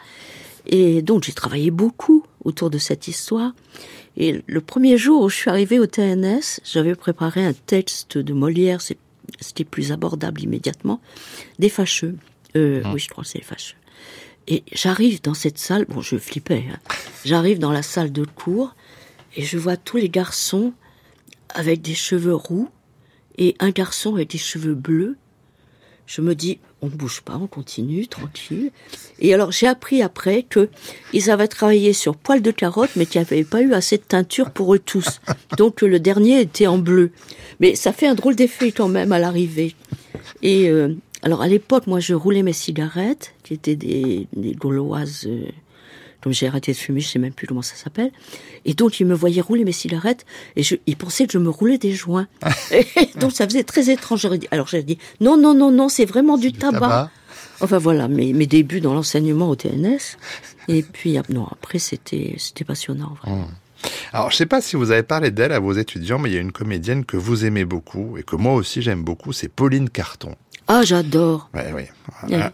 [0.66, 3.54] Et donc, j'ai travaillé beaucoup autour de cette histoire.
[4.18, 8.34] Et le premier jour où je suis arrivée au TNS, j'avais préparé un texte de
[8.34, 11.00] Molière, c'était plus abordable immédiatement,
[11.60, 12.16] des fâcheux.
[12.56, 13.76] Euh, Oui, je crois que c'est les fâcheux.
[14.48, 16.80] Et j'arrive dans cette salle, bon, je flippais, hein.
[17.26, 18.76] j'arrive dans la salle de cours
[19.36, 20.74] et je vois tous les garçons
[21.50, 22.70] avec des cheveux roux
[23.38, 25.18] et un garçon avec des cheveux bleus.
[26.06, 28.72] Je me dis, on ne bouge pas, on continue, tranquille.
[29.20, 30.70] Et alors, j'ai appris après que
[31.12, 34.04] ils avaient travaillé sur poil de carotte, mais qu'il n'y avait pas eu assez de
[34.04, 35.20] teinture pour eux tous.
[35.58, 37.12] Donc, le dernier était en bleu.
[37.60, 39.76] Mais ça fait un drôle d'effet quand même à l'arrivée.
[40.42, 45.26] Et euh, alors à l'époque, moi, je roulais mes cigarettes, qui étaient des, des gauloises.
[45.28, 45.48] Euh,
[46.22, 48.12] comme j'ai arrêté de fumer, je sais même plus comment ça s'appelle.
[48.66, 50.26] Et donc, ils me voyaient rouler mes cigarettes
[50.56, 52.28] et je, ils pensaient que je me roulais des joints.
[52.72, 52.86] et
[53.20, 54.28] donc, ça faisait très étrange.
[54.52, 57.12] Alors, j'ai dit, non, non, non, non, c'est vraiment du, tabac.
[57.62, 60.18] Enfin, voilà, mes, mes débuts dans l'enseignement au TNS.
[60.68, 63.44] Et puis, non, après, c'était, c'était passionnant, vraiment.
[63.44, 63.52] Mmh.
[64.14, 66.38] Alors, je sais pas si vous avez parlé d'elle à vos étudiants, mais il y
[66.38, 69.90] a une comédienne que vous aimez beaucoup et que moi aussi j'aime beaucoup, c'est Pauline
[69.90, 70.36] Carton.
[70.68, 71.50] Ah, j'adore.
[71.54, 71.84] Oui, oui.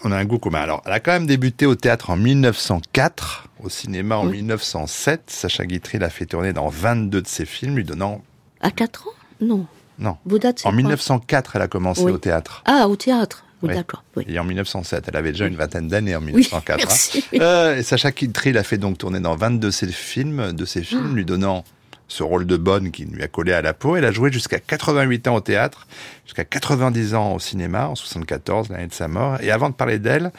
[0.03, 0.61] On, a, un goût commun.
[0.61, 5.23] Alors, elle a quand même débuté au théâtre en 1904, au cinéma en 1907.
[5.27, 8.21] Sacha Guitry l'a fait tourner dans 22 de ses films, lui donnant...
[8.61, 9.11] À 4 ans?
[9.41, 9.65] Non.
[9.99, 10.17] Non.
[10.63, 12.63] en 1904, elle a commencé au théâtre.
[12.65, 13.45] Ah, au théâtre.
[13.61, 14.03] D'accord.
[14.27, 16.79] Et en 1907, elle avait déjà une vingtaine d'années en 1904.
[16.79, 20.51] Oui, merci, euh, et Sacha Guitry l'a fait donc tourner dans 22 de ses films,
[20.51, 21.15] de ses films, ah.
[21.15, 21.63] lui donnant
[22.07, 23.95] ce rôle de bonne qui lui a collé à la peau.
[23.95, 25.87] Elle a joué jusqu'à 88 ans au théâtre,
[26.25, 29.41] jusqu'à 90 ans au cinéma, en 74, l'année de sa mort.
[29.41, 30.31] Et avant de parler d'elle,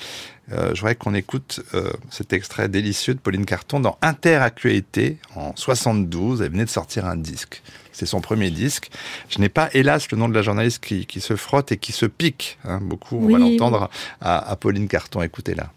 [0.52, 5.52] euh, je voudrais qu'on écoute euh, cet extrait délicieux de Pauline Carton dans Interactualité en
[5.56, 6.42] 72.
[6.42, 7.62] Elle venait de sortir un disque.
[7.92, 8.90] C'est son premier disque.
[9.28, 11.92] Je n'ai pas, hélas, le nom de la journaliste qui, qui se frotte et qui
[11.92, 12.58] se pique.
[12.64, 13.88] Hein, beaucoup, on va l'entendre
[14.20, 15.22] à, à Pauline Carton.
[15.22, 15.70] Écoutez-la.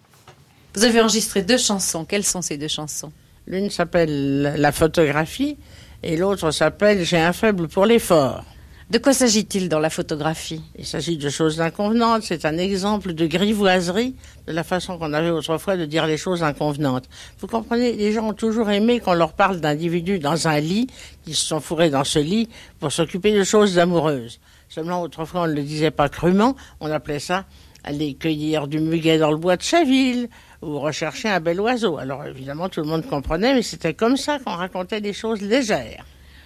[0.73, 2.05] Vous avez enregistré deux chansons.
[2.05, 3.11] Quelles sont ces deux chansons?
[3.47, 5.57] L'une s'appelle La photographie
[6.03, 8.43] et l'autre s'appelle J'ai un faible pour l'effort.
[8.89, 10.61] De quoi s'agit-il dans la photographie?
[10.77, 12.23] Il s'agit de choses inconvenantes.
[12.23, 14.15] C'est un exemple de grivoiserie
[14.47, 17.05] de la façon qu'on avait autrefois de dire les choses inconvenantes.
[17.39, 20.87] Vous comprenez, les gens ont toujours aimé qu'on leur parle d'individus dans un lit,
[21.23, 22.49] qui se sont fourrés dans ce lit
[22.81, 24.41] pour s'occuper de choses amoureuses.
[24.67, 27.45] Seulement, autrefois, on ne le disait pas crûment, on appelait ça
[27.87, 30.29] aller cueillir du muguet dans le bois de Chaville,
[30.61, 31.97] ou rechercher un bel oiseau.
[31.97, 36.05] Alors évidemment, tout le monde comprenait, mais c'était comme ça qu'on racontait des choses légères.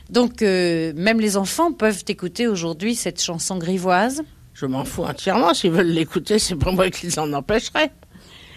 [0.10, 5.54] Donc euh, même les enfants peuvent écouter aujourd'hui cette chanson grivoise Je m'en fous entièrement.
[5.54, 7.92] S'ils veulent l'écouter, c'est pas moi qui les en empêcherai.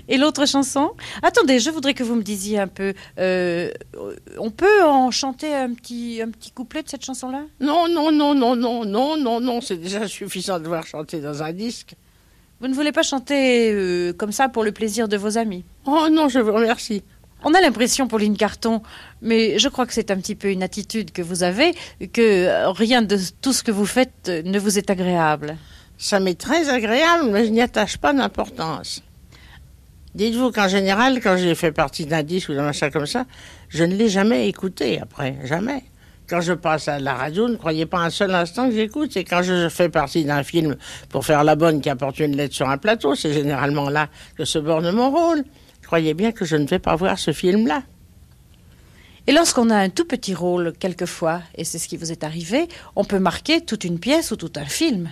[0.09, 0.93] Et l'autre chanson?
[1.23, 2.93] Attendez, je voudrais que vous me disiez un peu.
[3.19, 3.71] Euh,
[4.39, 7.45] on peut en chanter un petit, un petit couplet de cette chanson-là?
[7.61, 9.61] Non, non, non, non, non, non, non, non.
[9.61, 11.95] C'est déjà suffisant de voir chanter dans un disque.
[12.61, 16.09] Vous ne voulez pas chanter euh, comme ça pour le plaisir de vos amis Oh
[16.11, 17.03] non, je vous remercie.
[17.43, 18.81] On a l'impression, Pauline Carton,
[19.21, 21.75] mais je crois que c'est un petit peu une attitude que vous avez,
[22.13, 25.59] que rien de tout ce que vous faites ne vous est agréable.
[25.99, 29.03] Ça m'est très agréable, mais je n'y attache pas d'importance.
[30.15, 33.27] Dites-vous qu'en général, quand j'ai fait partie d'un disque ou d'un machin comme ça,
[33.69, 35.83] je ne l'ai jamais écouté après, jamais.
[36.35, 39.11] Quand je passe à la radio, ne croyez pas un seul instant que j'écoute.
[39.13, 40.75] C'est quand je fais partie d'un film
[41.09, 43.15] pour faire la bonne qui apporte une lettre sur un plateau.
[43.15, 45.45] C'est généralement là que se borne mon rôle.
[45.85, 47.85] Croyez bien que je ne vais pas voir ce film-là.
[49.29, 52.67] Et lorsqu'on a un tout petit rôle, quelquefois, et c'est ce qui vous est arrivé,
[52.97, 55.11] on peut marquer toute une pièce ou tout un film.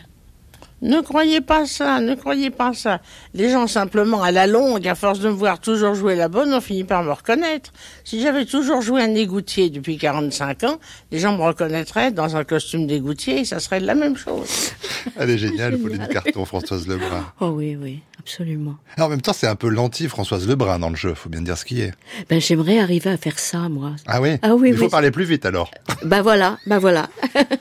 [0.82, 3.00] Ne croyez pas ça, ne croyez pas ça.
[3.34, 6.52] Les gens simplement à la longue, à force de me voir toujours jouer la bonne,
[6.52, 7.72] ont fini par me reconnaître.
[8.02, 10.80] Si j'avais toujours joué un égoutier depuis 45 ans,
[11.12, 14.72] les gens me reconnaîtraient dans un costume d'égoutier et ça serait la même chose.
[15.16, 17.32] Elle est géniale, Pauline Carton, Françoise Lebrun.
[17.40, 18.74] Oh oui, oui, absolument.
[18.98, 21.64] en même temps, c'est un peu l'anti-Françoise Lebrun dans le jeu, faut bien dire ce
[21.64, 21.92] qui est.
[22.28, 23.92] Ben, j'aimerais arriver à faire ça, moi.
[24.08, 24.30] Ah oui?
[24.42, 25.70] Ah oui, Il faut parler plus vite alors.
[26.04, 27.08] Ben voilà, ben voilà.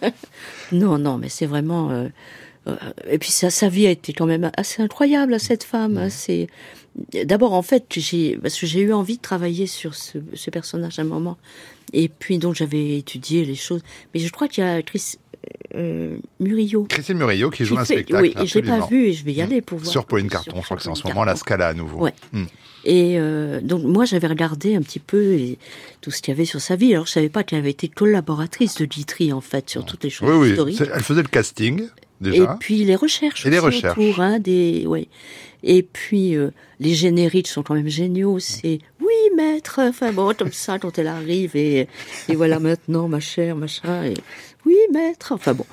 [0.72, 1.92] non, non, mais c'est vraiment...
[1.92, 2.10] Euh, euh,
[3.10, 5.98] et puis sa, sa vie a été quand même assez incroyable à cette femme.
[5.98, 6.48] hein, c'est
[7.26, 11.00] d'abord en fait j'ai parce que j'ai eu envie de travailler sur ce, ce personnage
[11.00, 11.38] à un moment.
[11.94, 13.82] Et puis donc j'avais étudié les choses.
[14.14, 15.16] Mais je crois qu'il y a Chris
[15.76, 16.84] euh, Murillo.
[16.88, 18.22] Christine Murillo qui joue qui un fait- spectacle.
[18.22, 19.92] Oui, et je l'ai pas vu et je vais y aller pour voir.
[19.92, 22.00] Sur Pauline Carton, je crois que c'est en ce moment la Scala à nouveau.
[22.02, 22.14] Ouais.
[22.32, 22.46] Hmm.
[22.84, 25.58] Et euh, donc moi j'avais regardé un petit peu et
[26.02, 26.94] tout ce qu'il y avait sur sa vie.
[26.94, 30.10] Alors je savais pas qu'elle avait été collaboratrice de Guitry en fait sur toutes les
[30.12, 30.50] choses Oui, oui.
[30.52, 30.78] historiques.
[30.78, 31.88] c'est- Elle faisait le casting,
[32.24, 33.46] Et puis les recherches.
[33.46, 33.98] Et les recherches.
[33.98, 35.08] Autour, hein, des, ouais.
[35.64, 38.40] Et puis euh, les génériques sont quand même géniaux.
[38.40, 39.80] C'est oui maître.
[39.82, 41.88] Enfin bon comme ça quand elle arrive et,
[42.30, 44.06] et voilà maintenant ma chère machin.
[44.06, 44.14] Et,
[44.66, 45.34] oui maître.
[45.34, 45.66] Enfin bon.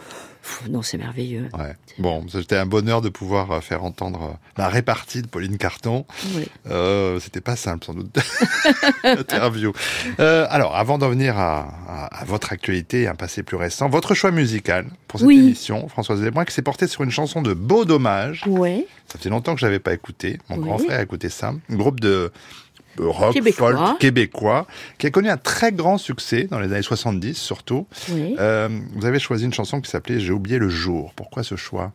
[0.48, 1.48] Pff, non c'est merveilleux.
[1.58, 1.74] Ouais.
[1.98, 6.06] Bon, c'était un bonheur de pouvoir euh, faire entendre euh, la répartie de Pauline Carton.
[6.34, 6.46] Ouais.
[6.70, 8.16] Euh, C'était pas simple, sans doute,
[9.04, 9.72] l'interview.
[10.20, 14.14] Euh, alors, avant d'en venir à, à- à votre actualité, un passé plus récent, votre
[14.14, 15.38] choix musical pour cette Oui.
[15.38, 18.44] émission, Françoise Desmoins, qui s'est porté sur une chanson de Beau Dommage.
[18.46, 18.86] Ouais.
[19.12, 20.38] Ça fait longtemps que je l'avais pas écouté.
[20.48, 20.62] Mon Oui.
[20.64, 21.52] grand frère a écouté ça.
[21.70, 22.32] Un groupe de
[22.98, 23.76] rock, Québécois.
[23.76, 24.66] folk, québécois,
[24.98, 27.86] qui a connu un très grand succès dans les années 70 surtout.
[28.10, 31.12] Euh, vous avez choisi une chanson qui s'appelait J'ai oublié le jour.
[31.16, 31.92] Pourquoi ce choix?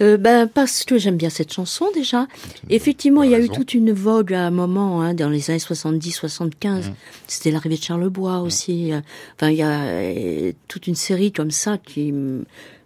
[0.00, 2.26] Euh, ben parce que j'aime bien cette chanson déjà.
[2.68, 5.60] Effectivement, il y a eu toute une vogue à un moment hein, dans les années
[5.60, 6.50] 70-75.
[6.66, 6.82] Mmh.
[7.28, 8.92] C'était l'arrivée de Charlebois aussi.
[8.92, 9.00] euh,
[9.36, 12.12] Enfin, il y a toute une série comme ça qui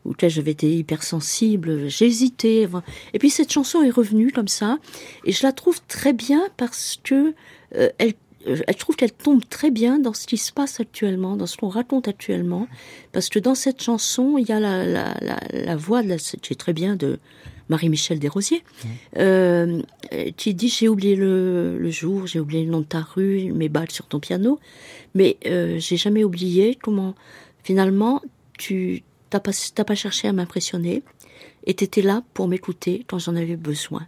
[0.09, 1.89] auquel j'avais été hypersensible.
[2.67, 2.83] Enfin.
[3.13, 4.79] Et puis cette chanson est revenue comme ça,
[5.25, 7.35] et je la trouve très bien parce que
[7.75, 8.15] euh, elle
[8.47, 11.57] euh, je trouve qu'elle tombe très bien dans ce qui se passe actuellement, dans ce
[11.57, 12.69] qu'on raconte actuellement,
[13.13, 16.17] parce que dans cette chanson, il y a la, la, la, la voix de la,
[16.17, 17.19] qui est très bien de
[17.69, 18.63] Marie-Michel Desrosiers,
[19.19, 23.01] euh, euh, qui dit j'ai oublié le, le jour, j'ai oublié le nom de ta
[23.01, 24.59] rue, mes balles sur ton piano,
[25.15, 27.15] mais euh, j'ai jamais oublié comment
[27.63, 28.23] finalement
[28.57, 31.03] tu t'as pas t'as pas cherché à m'impressionner
[31.67, 34.07] et t'étais là pour m'écouter quand j'en avais besoin.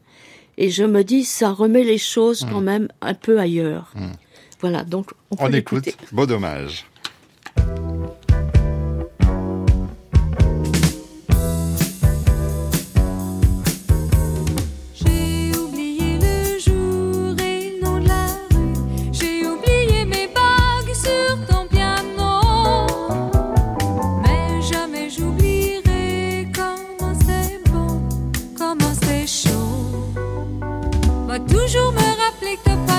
[0.56, 3.92] Et je me dis, ça remet les choses quand même un peu ailleurs.
[4.60, 5.88] Voilà, donc on peut On écoute.
[6.12, 6.84] Beau Dommage.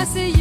[0.02, 0.31] Rappeler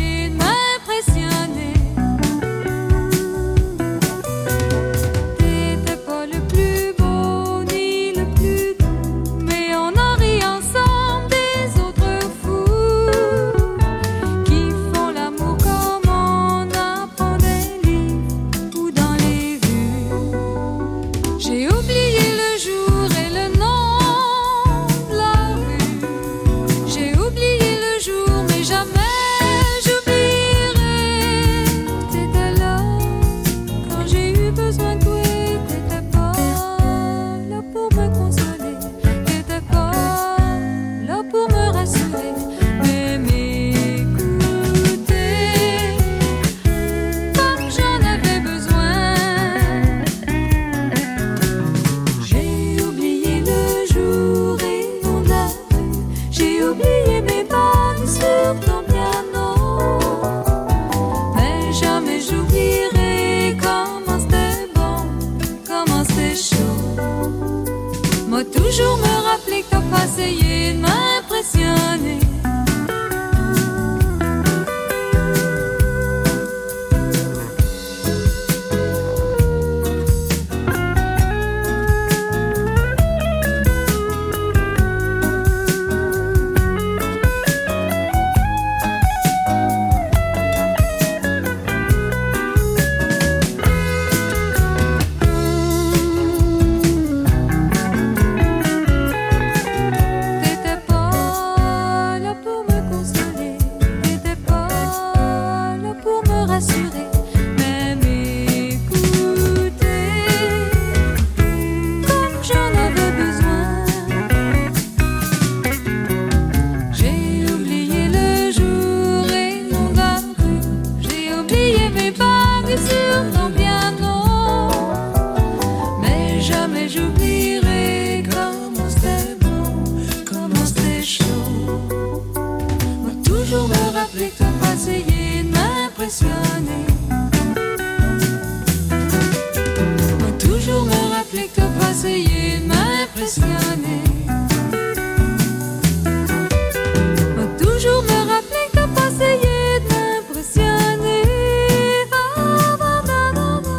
[152.36, 153.72] Ah, bah, bah, bah,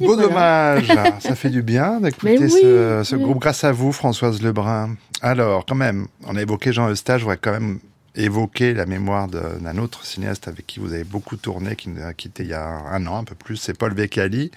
[0.00, 0.86] Beau dommage,
[1.20, 4.96] ça fait du bien d'écouter ce, groupe grâce à vous, Françoise Lebrun.
[5.22, 7.78] Alors, quand même, on a évoqué Jean Eustache, je quand même
[8.16, 12.12] évoquer la mémoire d'un autre cinéaste avec qui vous avez beaucoup tourné, qui nous a
[12.14, 14.50] quitté il y a un an, un peu plus, c'est Paul Beccali.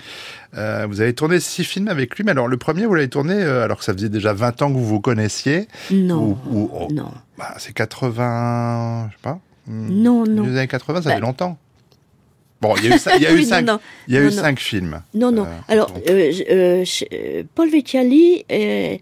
[0.56, 3.34] Euh, vous avez tourné six films avec lui, mais alors le premier, vous l'avez tourné
[3.34, 5.68] euh, alors que ça faisait déjà 20 ans que vous vous connaissiez.
[5.92, 7.12] Non, Ou- ou- oh, non.
[7.38, 9.40] bah, c'est 80, je sais pas.
[9.68, 10.44] hmm, Non, non.
[10.44, 11.16] Les années 80, ça Bah.
[11.16, 11.58] fait longtemps.
[12.62, 13.80] Bon, il y a eu, il y a eu Oui, non, cinq, non.
[14.08, 15.02] il y a Non, eu cinq films.
[15.14, 15.46] Non, non.
[15.46, 18.98] Euh, Alors, euh, je- euh, je- Paul Vecchiali, euh,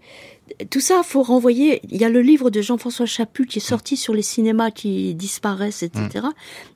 [0.70, 1.80] tout ça, faut renvoyer.
[1.90, 5.14] Il y a le livre de Jean-François Chaput qui est sorti sur les cinémas qui
[5.14, 6.26] disparaissent, etc.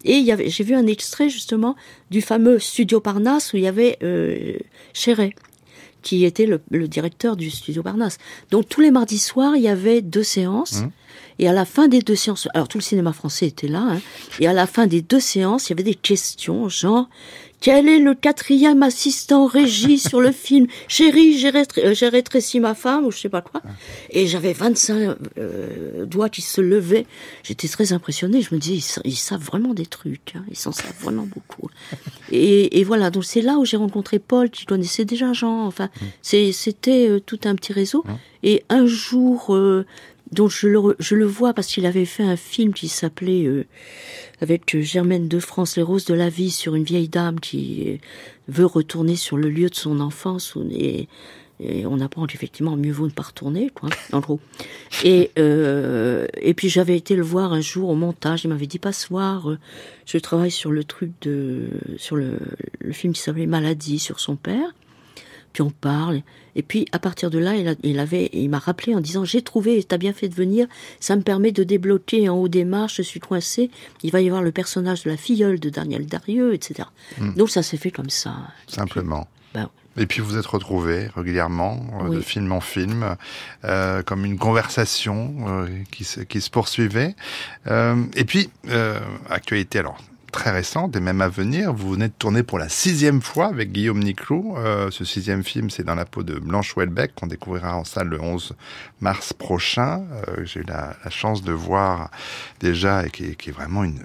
[0.04, 1.76] Et il y avait, j'ai vu un extrait justement
[2.10, 4.58] du fameux Studio Parnasse où il y avait euh,
[4.92, 5.34] Chéret
[6.02, 8.18] qui était le, le directeur du Studio Parnasse.
[8.50, 10.80] Donc tous les mardis soirs, il y avait deux séances.
[10.80, 10.90] Mhm.
[11.38, 14.00] Et à la fin des deux séances, alors tout le cinéma français était là, hein,
[14.40, 17.08] et à la fin des deux séances, il y avait des questions, genre,
[17.60, 22.58] quel est le quatrième assistant régie sur le film Chérie, j'ai rétr- euh, j'ai rétréci
[22.58, 23.60] ma femme, ou je sais pas quoi.
[24.10, 27.06] Et j'avais 25 euh, doigts qui se levaient.
[27.42, 28.40] J'étais très impressionnée.
[28.42, 30.34] Je me disais, ils, sa- ils savent vraiment des trucs.
[30.36, 30.44] hein.
[30.50, 31.68] Ils s'en savent vraiment beaucoup.
[32.32, 35.66] Et, et voilà, donc c'est là où j'ai rencontré Paul, qui connaissait déjà Jean.
[35.66, 35.88] Enfin,
[36.22, 38.04] c'est- c'était euh, tout un petit réseau.
[38.42, 39.84] Et un jour, euh,
[40.32, 43.66] donc je le, je le vois parce qu'il avait fait un film qui s'appelait euh,
[44.40, 47.84] avec euh, Germaine de France, Les Roses de la Vie, sur une vieille dame qui
[47.88, 47.96] euh,
[48.48, 50.56] veut retourner sur le lieu de son enfance.
[50.70, 51.08] Et,
[51.62, 54.40] et on apprend qu'effectivement, mieux vaut ne pas retourner, quoi, en gros.
[55.04, 58.44] Et, euh, et puis j'avais été le voir un jour au montage.
[58.44, 59.58] Il m'avait dit pas soir, euh,
[60.06, 61.68] je travaille sur le truc de,
[61.98, 62.38] sur le,
[62.78, 64.74] le film qui s'appelait Maladie sur son père.
[65.52, 66.22] Puis on parle.
[66.56, 69.24] Et puis à partir de là, il, a- il avait, il m'a rappelé en disant
[69.24, 70.66] j'ai trouvé, t'as bien fait de venir.
[71.00, 72.96] Ça me permet de débloquer en haut des marches.
[72.98, 73.70] Je suis coincé.
[74.02, 76.88] Il va y avoir le personnage de la filleule de Daniel Darieux, etc.
[77.18, 77.34] Hmm.
[77.34, 78.34] Donc ça s'est fait comme ça.
[78.66, 79.26] Simplement.
[79.54, 83.16] Ben, Et puis vous êtes retrouvés régulièrement, euh, de film en film,
[83.64, 87.16] euh, comme une conversation euh, qui, se, qui se poursuivait.
[87.66, 88.50] Euh, et puis,
[89.28, 89.98] actualité alors
[90.30, 93.72] très récente et même à venir, vous venez de tourner pour la sixième fois avec
[93.72, 94.56] Guillaume Niclou.
[94.56, 98.08] Euh, ce sixième film, c'est Dans la peau de Blanche Houellebecq, qu'on découvrira en salle
[98.08, 98.54] le 11
[99.00, 100.04] mars prochain.
[100.28, 102.10] Euh, J'ai eu la, la chance de voir
[102.60, 104.00] déjà et qui, qui est vraiment une...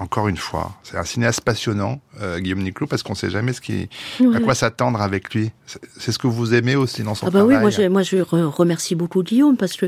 [0.00, 3.52] Encore une fois, c'est un cinéaste passionnant, euh, Guillaume Niclou, parce qu'on ne sait jamais
[3.52, 3.88] ce qui,
[4.34, 5.50] à quoi s'attendre avec lui.
[5.98, 8.16] C'est ce que vous aimez aussi dans son Ah bah oui, moi je, moi je
[8.16, 9.86] re- remercie beaucoup Guillaume parce que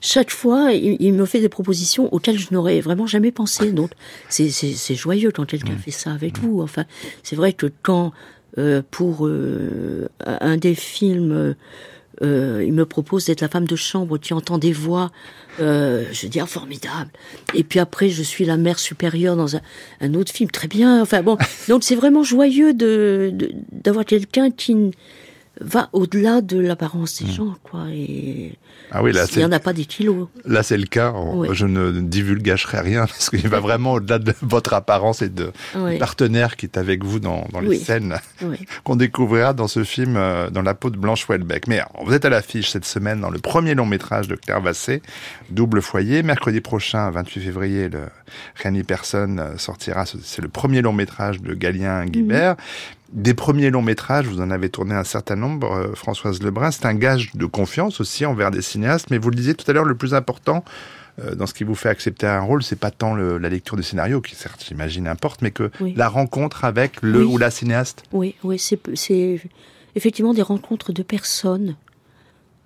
[0.00, 3.70] chaque fois il, il me fait des propositions auxquelles je n'aurais vraiment jamais pensé.
[3.72, 3.90] Donc
[4.30, 6.62] c'est joyeux quand quelqu'un fait ça avec vous.
[6.62, 6.84] Enfin,
[7.22, 8.12] c'est vrai que quand
[8.58, 11.54] euh, pour euh, un des films
[12.22, 15.10] euh, il me propose d'être la femme de chambre qui entend des voix.
[15.58, 17.10] Euh, je dis ah, formidable.
[17.54, 19.60] Et puis après, je suis la mère supérieure dans un,
[20.00, 21.02] un autre film, très bien.
[21.02, 23.32] Enfin bon, donc c'est vraiment joyeux de
[23.72, 24.90] d'avoir quelqu'un qui
[25.60, 27.86] va au-delà de l'apparence des gens, quoi.
[27.90, 28.52] Et
[28.92, 30.28] Ah oui, là, il n'y en a pas des kilos.
[30.44, 31.14] là c'est le cas.
[31.52, 35.98] Je ne divulgagerai rien parce qu'il va vraiment au-delà de votre apparence et de du
[35.98, 37.78] partenaire qui est avec vous dans, dans les Oui.
[37.78, 38.56] scènes Oui.
[38.84, 41.68] qu'on découvrira dans ce film euh, dans la peau de Blanche Houellebecq.
[41.68, 44.60] Mais alors, vous êtes à l'affiche cette semaine dans le premier long métrage de Claire
[44.60, 45.02] Vassé,
[45.50, 46.22] Double foyer.
[46.22, 48.00] Mercredi prochain, 28 février, le
[48.56, 50.06] Rien ni personne euh, sortira.
[50.06, 52.56] Ce- C'est le premier long métrage de Galien Guibert.
[53.12, 56.70] Des premiers longs métrages, vous en avez tourné un certain nombre, euh, Françoise Lebrun.
[56.70, 59.10] C'est un gage de confiance aussi envers des cinéastes.
[59.10, 60.64] Mais vous le disiez tout à l'heure, le plus important
[61.22, 63.76] euh, dans ce qui vous fait accepter un rôle, c'est pas tant le- la lecture
[63.76, 65.92] du scénario, qui certes, j'imagine, importe, mais que Oui.
[65.96, 67.34] la rencontre avec le Oui.
[67.34, 68.04] ou la cinéaste.
[68.12, 69.40] Oui, oui, c'est c'est
[69.96, 71.74] effectivement des rencontres de personnes.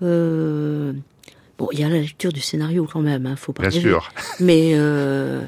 [0.02, 0.92] Euh,
[1.58, 3.88] bon, il y a la lecture du scénario quand même, hein, faut pas Bien rêver.
[3.90, 4.12] sûr.
[4.40, 5.40] Mais euh,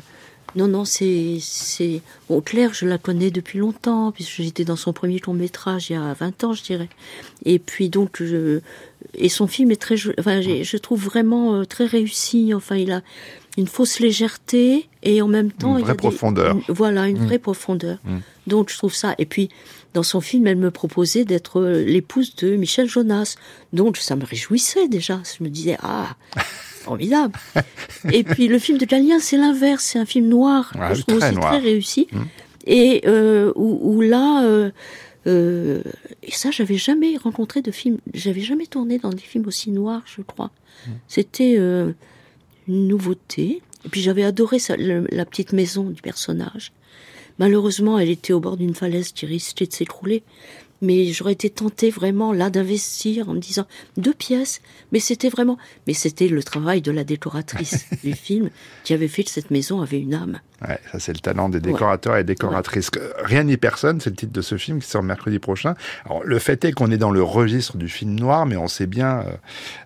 [0.57, 2.41] non, non, c'est c'est bon.
[2.41, 5.97] Claire, je la connais depuis longtemps puisque j'étais dans son premier long métrage il y
[5.97, 6.89] a 20 ans, je dirais.
[7.45, 8.61] Et puis donc, je,
[9.15, 12.53] et son film est très, enfin, je trouve vraiment euh, très réussi.
[12.55, 13.03] Enfin, il a
[13.59, 16.57] une fausse légèreté et en même temps Une il y vraie des- profondeur.
[16.57, 17.27] une- voilà, une Mm.
[17.27, 17.99] vraie profondeur.
[18.05, 18.19] Mm.
[18.49, 19.15] Donc je trouve ça.
[19.19, 19.49] Et puis
[19.95, 23.37] dans son film, elle me proposait d'être euh, l'épouse de Michel Jonas.
[23.73, 25.21] Donc ça me réjouissait déjà.
[25.39, 26.17] Je me disais ah
[26.87, 27.35] formidable.
[28.13, 29.85] et puis le film de Galien, c'est l'inverse.
[29.85, 30.73] C'est un film noir.
[30.79, 31.51] Ouais, que je trouve très aussi noir.
[31.53, 32.07] très réussi.
[32.13, 32.19] Mm.
[32.67, 34.45] Et euh, où, où là.
[34.45, 34.71] euh,
[35.27, 35.83] euh,
[36.23, 40.03] et ça, j'avais jamais rencontré de film, j'avais jamais tourné dans des films aussi noirs,
[40.07, 40.51] je crois.
[41.09, 41.91] C'était euh,
[42.69, 43.61] une nouveauté.
[43.85, 46.73] Et puis j'avais adoré le- la petite maison du personnage.
[47.39, 50.23] Malheureusement, elle était au bord d'une falaise qui risquait de s'écrouler.
[50.83, 53.67] Mais j'aurais été tentée vraiment là d'investir en me disant
[53.97, 54.61] deux pièces,
[54.93, 58.51] mais c'était vraiment, mais c'était le travail de la décoratrice du film
[58.85, 60.41] qui avait fait que cette maison avait une âme.
[60.67, 62.91] Ouais, ça c'est le talent des décorateurs et décoratrices.
[63.23, 65.75] Rien ni personne, c'est le titre de ce film qui sort mercredi prochain.
[66.07, 68.87] Alors, le fait est qu'on est dans le registre du film noir, mais on sait
[68.87, 69.25] bien euh,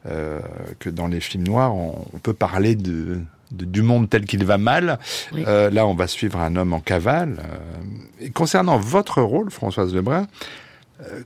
[0.07, 0.39] euh,
[0.79, 3.19] que dans les films noirs, on, on peut parler de,
[3.51, 4.99] de- du monde tel qu'il va mal.
[5.33, 5.43] Oui.
[5.47, 7.39] Euh, là, on va suivre un homme en cavale.
[7.41, 10.27] Euh, et concernant votre rôle, Françoise Lebrun, euh,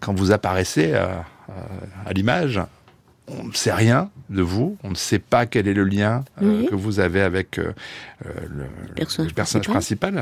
[0.01, 2.61] quand vous apparaissez à, à- à l'image,
[3.27, 6.61] on ne sait rien de vous, on ne sait pas quel est le lien euh,
[6.61, 6.67] Oui.
[6.67, 7.73] que vous avez avec euh,
[8.27, 10.19] euh, le, personnage le personnage principal.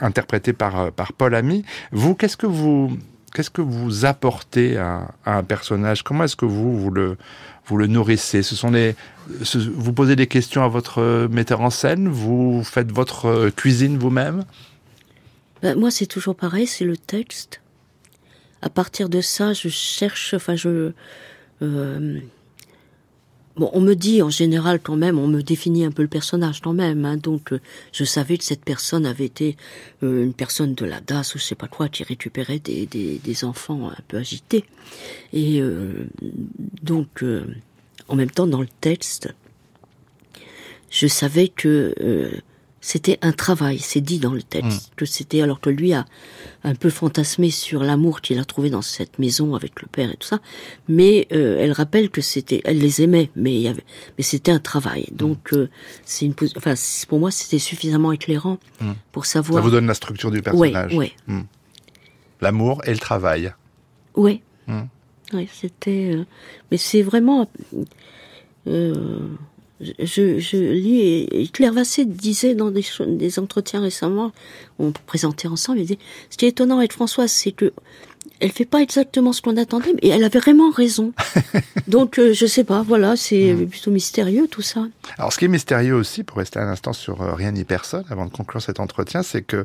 [0.00, 1.64] interprété, par, euh, par Paul Ami.
[1.92, 2.96] Vous, qu'est-ce que vous,
[3.34, 6.02] qu'est-ce que vous apportez à, à un personnage?
[6.02, 7.18] Comment est-ce que vous, vous le,
[7.66, 8.42] vous le nourrissez?
[8.42, 8.96] Ce sont les,
[9.42, 12.08] ce- vous posez des questions à votre euh, metteur en scène?
[12.08, 14.44] Vous faites votre euh, cuisine vous-même?
[15.60, 17.59] Ben, moi, c'est toujours pareil, c'est le texte.
[18.62, 20.92] À partir de ça, je cherche, enfin, je.
[21.62, 22.20] euh,
[23.56, 26.60] bon, on me dit en général quand même, on me définit un peu le personnage
[26.60, 27.04] quand même.
[27.04, 27.60] hein, donc, euh,
[27.92, 29.56] je savais que cette personne avait été
[30.02, 33.18] euh, une personne de la DAS ou je sais pas quoi qui récupérait des, des,
[33.18, 34.64] des enfants un peu agités.
[35.32, 36.06] Et euh,
[36.82, 37.44] donc, euh,
[38.08, 39.32] en même temps, dans le texte,
[40.90, 41.94] je savais que
[42.82, 46.06] c'était un travail, c'est dit dans le texte, que c'était alors que lui a
[46.64, 50.16] un peu fantasmé sur l'amour qu'il a trouvé dans cette maison avec le père et
[50.16, 50.40] tout ça,
[50.88, 53.84] mais euh, elle rappelle que c'était, elle les aimait, mais il y avait,
[54.16, 55.06] mais c'était un travail.
[55.12, 55.68] Donc euh,
[56.06, 56.74] c'est une, enfin
[57.08, 58.92] pour moi c'était suffisamment éclairant Mm.
[59.12, 59.62] pour Ça savoir.
[59.62, 60.94] vous donne la structure du personnage.
[60.94, 61.42] Ouais, Hmm.
[62.40, 63.52] L'amour et le travail.
[64.16, 64.40] Ouais.
[64.66, 64.84] Hmm.
[65.34, 66.12] Ouais, c'était.
[66.14, 66.24] euh,
[66.70, 67.46] mais c'est vraiment.
[68.66, 69.28] euh,
[69.80, 74.32] je, je lis et, Claire Vassé disait dans des, entretiens récemment,
[74.78, 75.98] on présentait ensemble, il disait
[76.30, 77.72] ce qui est étonnant avec Françoise, c'est que
[78.40, 81.12] elle fait pas exactement ce qu'on attendait, mais elle avait vraiment raison.
[81.88, 84.86] Donc euh, je sais pas, voilà, c'est plutôt mystérieux tout ça.
[85.18, 88.04] Alors, ce qui est mystérieux aussi, pour rester un instant sur euh, Rien ni personne,
[88.08, 89.64] avant de conclure cet entretien, c'est que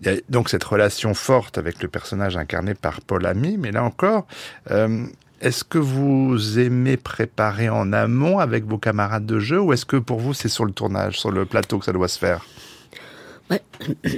[0.00, 3.70] il y a donc cette relation forte avec le personnage incarné par Paul Ami, mais
[3.70, 4.26] là encore,
[4.70, 5.06] euh,
[5.42, 9.96] est-ce que vous aimez préparer en amont avec vos camarades de jeu, ou est-ce que
[9.96, 12.46] pour vous c'est sur le tournage, sur le plateau que ça doit se faire?
[13.50, 13.60] Ouais.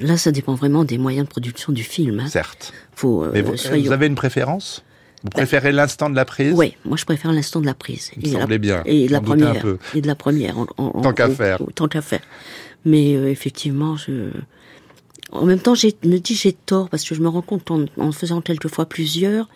[0.00, 2.18] Là, ça dépend vraiment des moyens de production du film.
[2.18, 2.26] Hein.
[2.26, 2.72] Certes.
[2.96, 4.82] Faut, euh, Mais vous, soyons- vous avez une préférence?
[5.22, 6.52] Vous préférez l'instant de la prise?
[6.54, 8.10] Oui, moi je préfère l'instant de la prise.
[8.16, 9.64] Il me Et la- semblait bien, Et de la première.
[9.94, 10.58] Et de la première.
[10.58, 11.58] en- en- Tant qu'à faire.
[11.76, 12.20] Tant qu'à faire.
[12.84, 14.30] Mais euh, effectivement, je.
[15.30, 17.86] En même temps, j'ai me dis j'ai tort parce que je me rends compte qu'en
[17.96, 19.48] en faisant quelquefois plusieurs,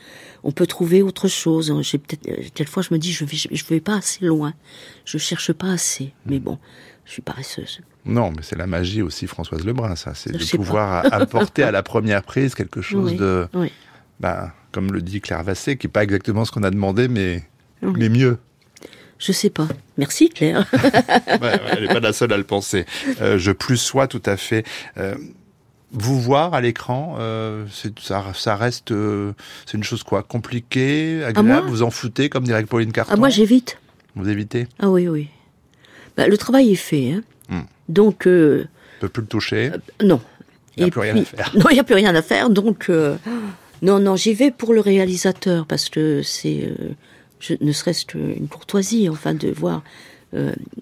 [0.42, 1.72] on peut trouver autre chose.
[1.82, 4.54] J'ai peut-être euh, quelquefois je me dis je vais je vais pas assez loin,
[5.04, 6.12] je cherche pas assez.
[6.26, 6.58] Mais bon,
[7.04, 7.80] je suis paresseuse.
[8.06, 10.14] Non, mais c'est la magie aussi, Françoise Lebrun, ça.
[10.14, 13.70] C'est Je de pouvoir apporter à la première prise quelque chose Oui, de, oui.
[14.18, 17.42] ben, comme le dit Claire Vassé, qui n'est pas exactement ce qu'on a demandé, mais,
[17.82, 17.92] Oui.
[17.98, 18.38] mais mieux.
[19.18, 19.68] Je sais pas.
[19.98, 20.64] Merci Claire.
[20.72, 22.86] Ouais, ouais, elle n'est pas la seule à le penser.
[23.20, 24.64] Euh, je plus sois tout à fait.
[24.96, 25.14] Euh,
[25.92, 27.64] vous voir à l'écran, euh,
[28.00, 29.32] ça, ça reste, euh,
[29.66, 31.48] c'est une chose quoi, compliquée, agréable.
[31.48, 33.12] moi vous en foutez, comme dirait Pauline Carton.
[33.14, 33.78] ah moi j'évite.
[34.14, 35.28] Vous évitez, Ah oui oui.
[36.16, 37.12] Bah, le travail est fait.
[37.12, 37.22] Hein.
[37.48, 37.62] Hmm.
[37.88, 38.66] Donc euh,
[38.98, 39.70] on peut plus le toucher?
[40.02, 40.20] Non.
[40.76, 41.52] Il n'y a plus rien à faire.
[41.56, 42.50] Non, il n'y a plus rien à faire.
[42.50, 42.88] Donc,
[43.82, 46.72] non, non, j'y vais pour le réalisateur parce que c'est,
[47.60, 49.82] ne serait-ce qu'une courtoisie, enfin, de voir.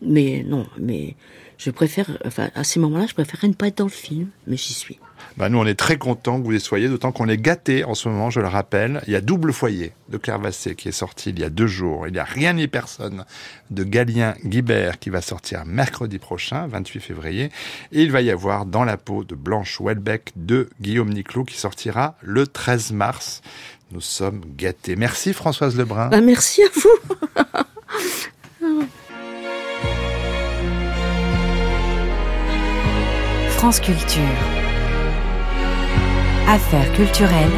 [0.02, 1.14] mais non, mais
[1.58, 4.56] je préfère, enfin, à ces moments-là, je préférerais ne pas être dans le film, mais
[4.56, 4.98] j'y suis.
[5.36, 7.94] Bah, nous, on est très contents que vous y soyez, d'autant qu'on est gâtés en
[7.94, 9.02] ce moment, je le rappelle.
[9.06, 11.66] Il y a Double Foyer de Claire Vassé qui est sorti il y a deux
[11.66, 12.08] jours.
[12.08, 13.24] Il y a Rien ni personne
[13.70, 17.50] de Galien Guibert qui va sortir mercredi prochain, 28 février.
[17.92, 21.58] Et il va y avoir Dans la peau de Blanche Welbeck de Guillaume Niclot qui
[21.58, 23.42] sortira le 13 mars.
[23.92, 24.96] Nous sommes gâtés.
[24.96, 26.08] Merci Françoise Lebrun.
[26.08, 27.44] Bah, merci à vous.
[33.56, 34.20] France Culture.
[36.46, 37.50] Affaires culturelles.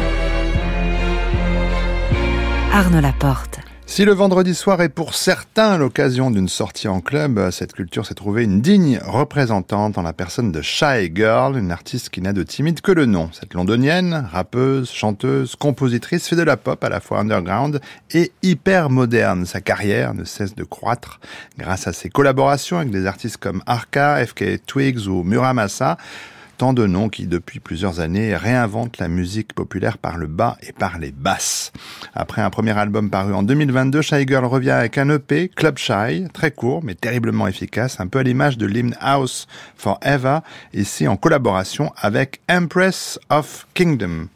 [2.73, 3.59] Arnaud Laporte.
[3.89, 8.13] Si le vendredi soir est pour certains l'occasion d'une sortie en club, cette culture s'est
[8.13, 12.43] trouvée une digne représentante en la personne de Shy Girl, une artiste qui n'a de
[12.43, 13.31] timide que le nom.
[13.33, 17.81] Cette londonienne, rappeuse, chanteuse, compositrice, fait de la pop à la fois underground
[18.11, 19.47] et hyper moderne.
[19.47, 21.19] Sa carrière ne cesse de croître
[21.57, 25.97] grâce à ses collaborations avec des artistes comme Arca, FK Twigs ou Muramasa.
[26.59, 30.73] Tant de noms qui, depuis plusieurs années, réinventent la musique populaire par le bas et
[30.73, 31.71] par les basses.
[32.13, 36.27] Après un premier album paru en 2022, Shy Girl revient avec un EP, Club Shy,
[36.33, 39.47] très court mais terriblement efficace, un peu à l'image de l'hymne House
[39.77, 40.39] Forever,
[40.73, 44.27] ici en collaboration avec Empress of Kingdom.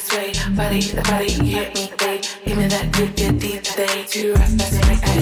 [0.00, 0.32] Sway.
[0.54, 2.22] Body, the body, you hit me, babe.
[2.44, 4.04] Give me that good, good deep today.
[4.06, 5.17] Two rough, that's it,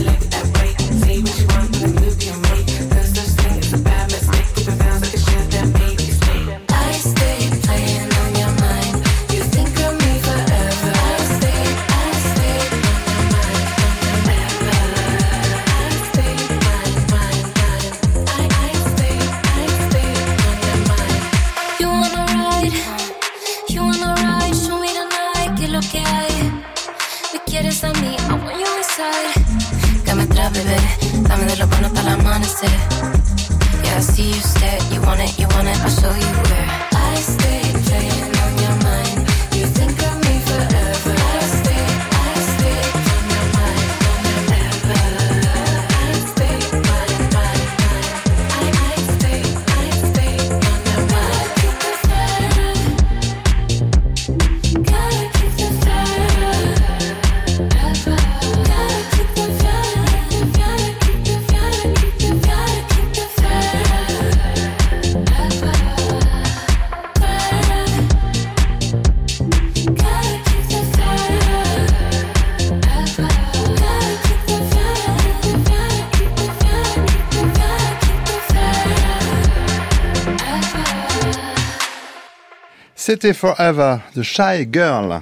[83.08, 85.20] C'était Forever de Shy Girl.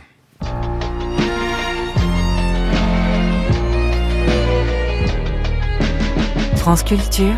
[6.56, 7.36] France Culture,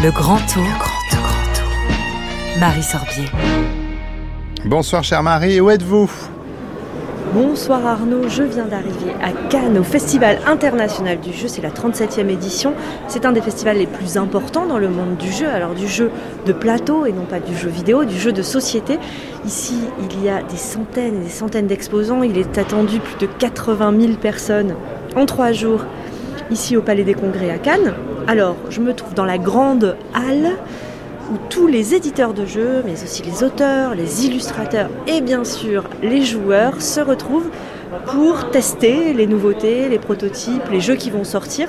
[0.00, 0.62] le grand tour.
[0.62, 1.22] Le grand tour.
[1.24, 2.60] Grand tour.
[2.60, 3.24] Marie Sorbier.
[4.64, 6.08] Bonsoir chère Marie, où êtes-vous?
[7.36, 12.30] Bonsoir Arnaud, je viens d'arriver à Cannes au Festival international du jeu, c'est la 37e
[12.30, 12.72] édition.
[13.08, 16.10] C'est un des festivals les plus importants dans le monde du jeu, alors du jeu
[16.46, 18.98] de plateau et non pas du jeu vidéo, du jeu de société.
[19.44, 23.30] Ici, il y a des centaines et des centaines d'exposants, il est attendu plus de
[23.30, 24.74] 80 000 personnes
[25.14, 25.84] en trois jours
[26.50, 27.92] ici au Palais des Congrès à Cannes.
[28.28, 30.52] Alors, je me trouve dans la grande halle
[31.30, 35.84] où tous les éditeurs de jeux, mais aussi les auteurs, les illustrateurs et bien sûr
[36.02, 37.50] les joueurs se retrouvent
[38.06, 41.68] pour tester les nouveautés, les prototypes, les jeux qui vont sortir.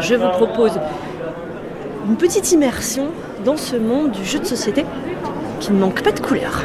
[0.00, 0.72] Je vous propose
[2.08, 3.08] une petite immersion
[3.44, 4.84] dans ce monde du jeu de société
[5.60, 6.62] qui ne manque pas de couleurs.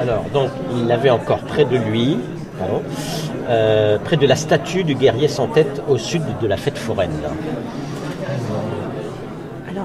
[0.00, 2.18] Alors, donc, il avait encore près de lui,
[3.48, 7.22] euh, près de la statue du guerrier sans tête au sud de la fête foraine.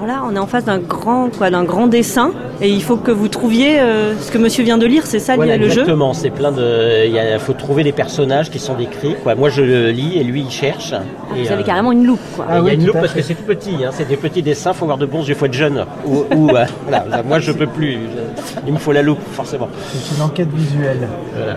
[0.02, 2.30] Alors là, on est en face d'un grand, quoi, d'un grand dessin,
[2.62, 5.04] et il faut que vous trouviez euh, ce que Monsieur vient de lire.
[5.04, 7.06] C'est ça Voilà, le jeu exactement, c'est plein de.
[7.06, 9.14] Il faut trouver les personnages qui sont décrits.
[9.22, 9.34] Quoi.
[9.34, 10.94] Moi, je le lis et lui, il cherche.
[11.36, 12.46] Et, Vous avez euh, carrément une loupe, quoi.
[12.60, 14.72] il y a une loupe parce que c'est tout petit, hein, c'est des petits dessins,
[14.72, 15.84] faut avoir de bons yeux, faut être jeune.
[16.06, 19.68] Ou, ou, euh, là, moi je peux plus, Je- il me faut la loupe forcément.
[19.92, 21.08] C'est une enquête visuelle.
[21.36, 21.56] Voilà.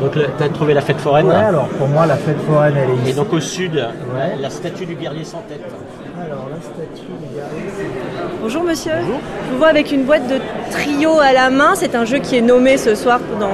[0.00, 2.90] Donc tu as trouvé la fête foraine Ouais, alors pour moi, la fête foraine, elle
[2.90, 3.10] est ici.
[3.10, 3.86] Et donc au sud,
[4.40, 5.60] la statue du guerrier sans tête.
[6.24, 7.06] Alors, la statue
[8.40, 8.92] Bonjour monsieur.
[9.02, 10.36] Je vous vois avec une boîte de
[10.70, 11.74] trio à la main.
[11.74, 13.50] C'est un jeu qui est nommé ce soir dans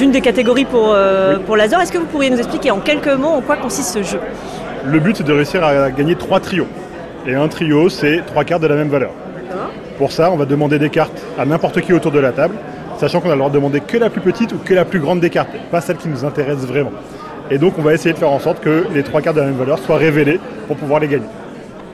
[0.00, 1.80] une des catégories pour, euh, pour l'Azor.
[1.80, 4.20] Est-ce que vous pourriez nous expliquer en quelques mots en quoi consiste ce jeu?
[4.84, 6.68] Le but, c'est de réussir à gagner trois trios.
[7.26, 9.10] Et un trio, c'est trois cartes de la même valeur.
[9.98, 12.54] Pour ça, on va demander des cartes à n'importe qui autour de la table,
[12.98, 15.00] sachant qu'on a le droit de demander que la plus petite ou que la plus
[15.00, 16.92] grande des cartes, pas celle qui nous intéresse vraiment.
[17.50, 19.46] Et donc, on va essayer de faire en sorte que les trois cartes de la
[19.46, 20.38] même valeur soient révélées
[20.68, 21.26] pour pouvoir les gagner.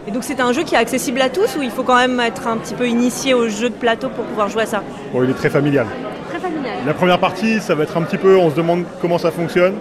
[0.09, 2.19] Et donc c'est un jeu qui est accessible à tous ou il faut quand même
[2.21, 4.83] être un petit peu initié au jeu de plateau pour pouvoir jouer à ça?
[5.13, 5.87] Bon, il est très familial.
[6.31, 6.75] Très familial.
[6.87, 9.75] La première partie, ça va être un petit peu, on se demande comment ça fonctionne.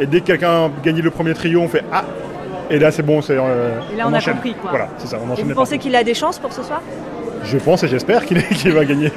[0.00, 2.04] Et dès que quelqu'un gagne le premier trio, on fait Ah
[2.70, 3.36] Et là, c'est bon, c'est.
[3.38, 4.34] euh, Et là on, a enchaîne.
[4.34, 4.70] compris quoi.
[4.70, 6.62] Voilà, c'est ça, on Et enchaîne vous les pensez qu'il a des chances pour ce
[6.62, 6.80] soir?
[7.44, 9.12] Je pense et j'espère qu'il qu'il va gagner.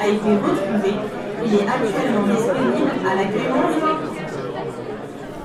[0.00, 0.94] A été retrouvé.
[1.46, 3.76] Il est actuellement disponible à la Clémence.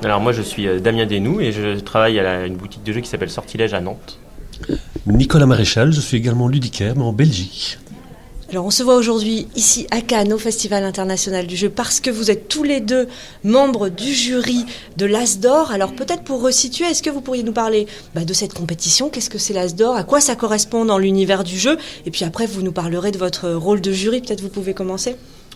[0.03, 2.91] Alors moi je suis euh, Damien Desnoux et je travaille à la- une boutique de
[2.93, 4.19] jeux qui s'appelle Sortilège à Nantes.
[5.07, 7.79] Nicolas Maréchal, je suis également ludicaire, mais en Belgique.
[8.51, 12.11] Alors on se voit aujourd'hui ici à Cannes au Festival international du jeu parce que
[12.11, 13.07] vous êtes tous les deux
[13.43, 14.65] membres du jury
[14.97, 15.71] de l'As d'Or.
[15.71, 19.09] Alors peut-être pour resituer, est-ce que vous pourriez nous parler bah, de cette compétition?
[19.09, 19.95] Qu'est-ce que c'est l'As d'Or?
[19.95, 21.77] À quoi ça correspond dans l'univers du jeu?
[22.05, 24.21] Et puis après vous nous parlerez de votre rôle de jury.
[24.21, 25.15] Peut-être vous pouvez commencer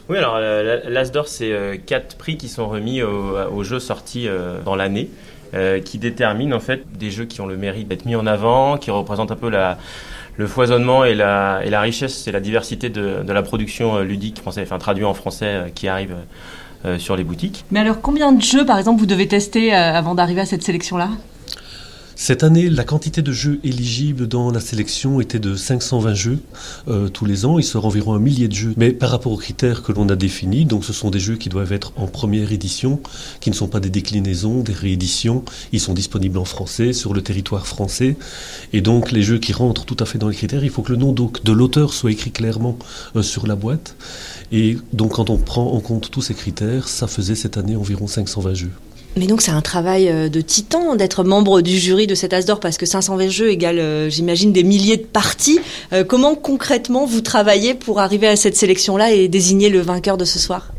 [0.09, 3.79] Oui alors euh, l'As d'Or c'est euh, quatre prix qui sont remis aux, aux jeux
[3.79, 5.09] sortis euh, dans l'année.
[5.53, 8.77] euh, qui déterminent en fait des jeux qui ont le mérite d'être mis en avant,
[8.77, 9.77] qui représentent un peu la,
[10.39, 14.79] le foisonnement et la, richesse et la diversité de, la production euh, ludique française, enfin
[14.79, 16.15] traduit en français euh, qui arrive
[16.85, 17.65] euh, sur les boutiques.
[17.71, 21.09] Mais alors, combien de jeux, par exemple, vous devez tester avant d'arriver à cette sélection-là?
[22.21, 26.39] Cette année, la quantité de jeux éligibles dans la sélection était de 520 jeux
[26.89, 27.57] euh, tous les ans.
[27.59, 28.73] Il sera environ un millier de jeux.
[28.75, 31.47] Mais par rapport aux critères que l'on a définis, donc ce sont des jeux qui
[31.47, 32.99] doivent être en première édition,
[33.39, 35.45] qui ne sont pas des déclinaisons, des rééditions.
[35.71, 38.17] Ils sont disponibles en français, sur le territoire français.
[38.73, 40.91] Et donc les jeux qui rentrent tout à fait dans les critères, il faut que
[40.91, 42.77] le nom de l'auteur soit écrit clairement
[43.15, 43.95] euh, sur la boîte.
[44.51, 48.07] Et donc quand on prend en compte tous ces critères, ça faisait cette année environ
[48.07, 48.71] 520 jeux.
[49.17, 52.45] Mais donc c'est un travail euh, de titan d'être membre du jury de cet As
[52.45, 55.59] d'Or parce que 520 jeux égale, euh, j'imagine, des milliers de parties.
[55.93, 60.25] Euh, comment concrètement vous travaillez pour arriver à cette sélection-là et désigner le vainqueur de
[60.25, 60.71] ce soir?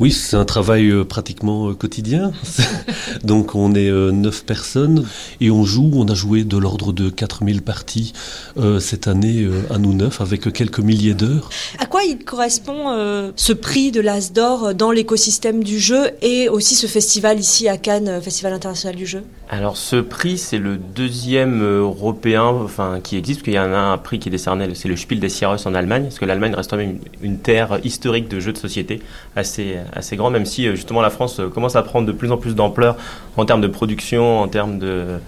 [0.00, 2.32] Oui, c'est un travail euh, pratiquement euh, quotidien.
[3.24, 5.04] Donc on est euh, neuf personnes
[5.40, 8.12] et on joue, on a joué de l'ordre de 4000 parties
[8.58, 11.50] euh, cette année à nous neuf avec quelques milliers d'heures.
[11.80, 16.74] À quoi il correspond ce prix de l'As d'Or dans l'écosystème du jeu et aussi
[16.74, 19.22] ce festival ici à Cannes, Festival international du jeu?
[19.50, 23.72] Alors ce prix c'est le deuxième euh, européen enfin, qui existe, parce qu'il y en
[23.72, 26.26] a un prix qui est décerné, c'est le Spiel des Jahres en Allemagne, parce que
[26.26, 29.00] l'Allemagne reste quand même une, une terre historique de jeux de société
[29.36, 32.30] assez, assez grand, même si euh, justement la France euh, commence à prendre de plus
[32.30, 32.96] en plus d'ampleur
[33.38, 35.18] en termes de production, en termes de,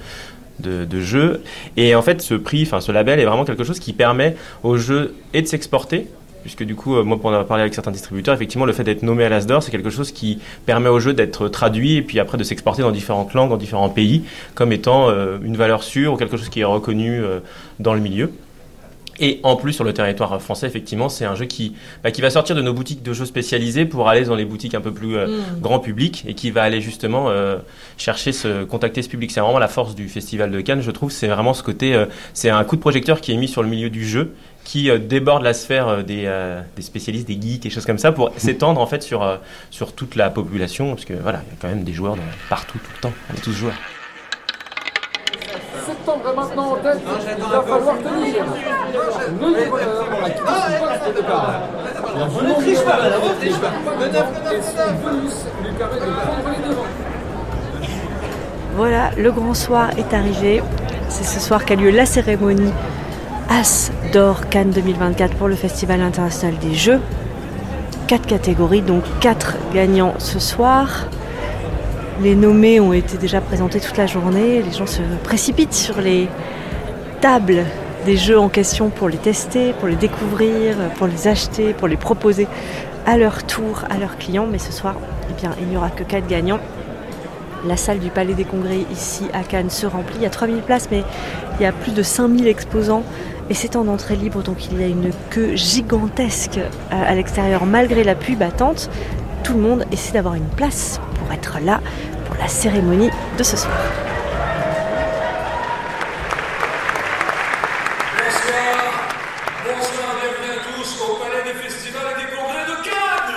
[0.59, 1.43] de, de jeux.
[1.79, 4.77] Et en fait, ce prix, enfin ce label est vraiment quelque chose qui permet aux
[4.77, 6.09] jeux et de s'exporter,
[6.43, 8.85] puisque du coup, euh, moi, pour en avoir parlé avec certains distributeurs, effectivement, le fait
[8.85, 12.19] d'être nommé à l'Asdor, c'est quelque chose qui permet aux jeux d'être traduit et puis
[12.21, 14.25] après de s'exporter dans différentes langues, dans différents pays,
[14.55, 17.41] comme étant euh, une valeur sûre ou quelque chose qui est reconnu euh,
[17.79, 18.31] dans le milieu.
[19.21, 22.31] Et en plus, sur le territoire français, effectivement, c'est un jeu qui, bah, qui va
[22.31, 25.17] sortir de nos boutiques de jeux spécialisées pour aller dans les boutiques un peu plus
[25.17, 25.61] euh, Mm.
[25.61, 27.59] grand public et qui va aller justement euh,
[27.99, 29.31] chercher ce, contacter ce public.
[29.31, 31.11] C'est vraiment la force du Festival de Cannes, je trouve.
[31.11, 33.69] C'est vraiment ce côté, euh, c'est un coup de projecteur qui est mis sur le
[33.69, 34.33] milieu du jeu
[34.65, 37.99] qui euh, déborde la sphère euh, des, euh, des spécialistes, des geeks et choses comme
[37.99, 39.37] ça pour s'étendre en fait sur, euh,
[39.71, 42.21] sur toute la population parce que voilà, il y a quand même des joueurs de
[42.49, 43.13] partout, tout le temps.
[43.31, 43.75] On est tous joueurs.
[45.87, 47.01] Septembre est maintenant en tête,
[47.37, 48.45] il va falloir tenir.
[49.41, 51.61] Nous, à qui passe de départ.
[52.17, 52.77] La volonté de
[55.05, 56.87] Venus lui permet de prendre les devants.
[58.77, 60.63] Voilà, le grand soir est arrivé.
[61.09, 62.73] C'est ce soir qu'a lieu la cérémonie
[63.53, 67.01] As d'Or Cannes 2024 pour le Festival international des jeux.
[68.07, 71.09] Quatre catégories, donc quatre gagnants ce soir.
[72.23, 74.63] Les nommés ont été déjà présentés toute la journée.
[74.63, 76.29] Les gens se précipitent sur les
[77.21, 77.65] tables
[78.07, 81.97] des jeux en question pour les tester, pour les découvrir, pour les acheter, pour les
[81.97, 82.47] proposer
[83.05, 84.47] à leur tour à leurs clients.
[84.49, 84.95] Mais ce soir,
[85.29, 86.61] eh bien, il n'y aura que quatre gagnants.
[87.67, 90.17] La salle du Palais des Congrès ici à Cannes se remplit.
[90.17, 91.03] Il y a 3000 places, mais
[91.59, 93.03] il y a plus de 5000 exposants.
[93.51, 98.05] Et c'est en entrée libre, donc il y a une queue gigantesque à, l'extérieur malgré
[98.05, 98.89] la pluie battante.
[99.43, 101.81] Tout le monde essaie d'avoir une place pour être là
[102.27, 103.75] pour la cérémonie de ce soir.
[108.17, 108.93] Bonsoir,
[109.67, 113.35] bonsoir, bienvenue à tous au Palais des Festivals et des Congrès de Cannes.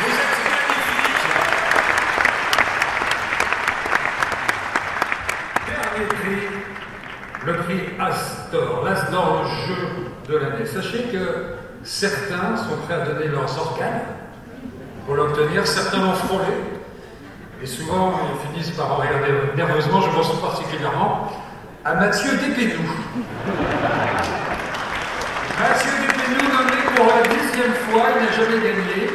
[0.00, 1.28] Vous êtes magnifiques.
[5.66, 6.46] Dernier prix,
[7.46, 9.82] le prix Astor, l'Astor, le jeu
[10.28, 10.66] de l'année.
[10.66, 11.24] Sachez que
[12.90, 14.00] à donner leurs organes
[15.06, 16.44] pour l'obtenir, certains frôlé.
[17.62, 20.00] Et souvent, ils finissent par regarder nerveusement.
[20.00, 21.32] Je pense particulièrement
[21.84, 22.88] à Mathieu Despénou.
[25.58, 29.10] Mathieu Despénou, nommé pour la dixième fois, il n'a jamais gagné.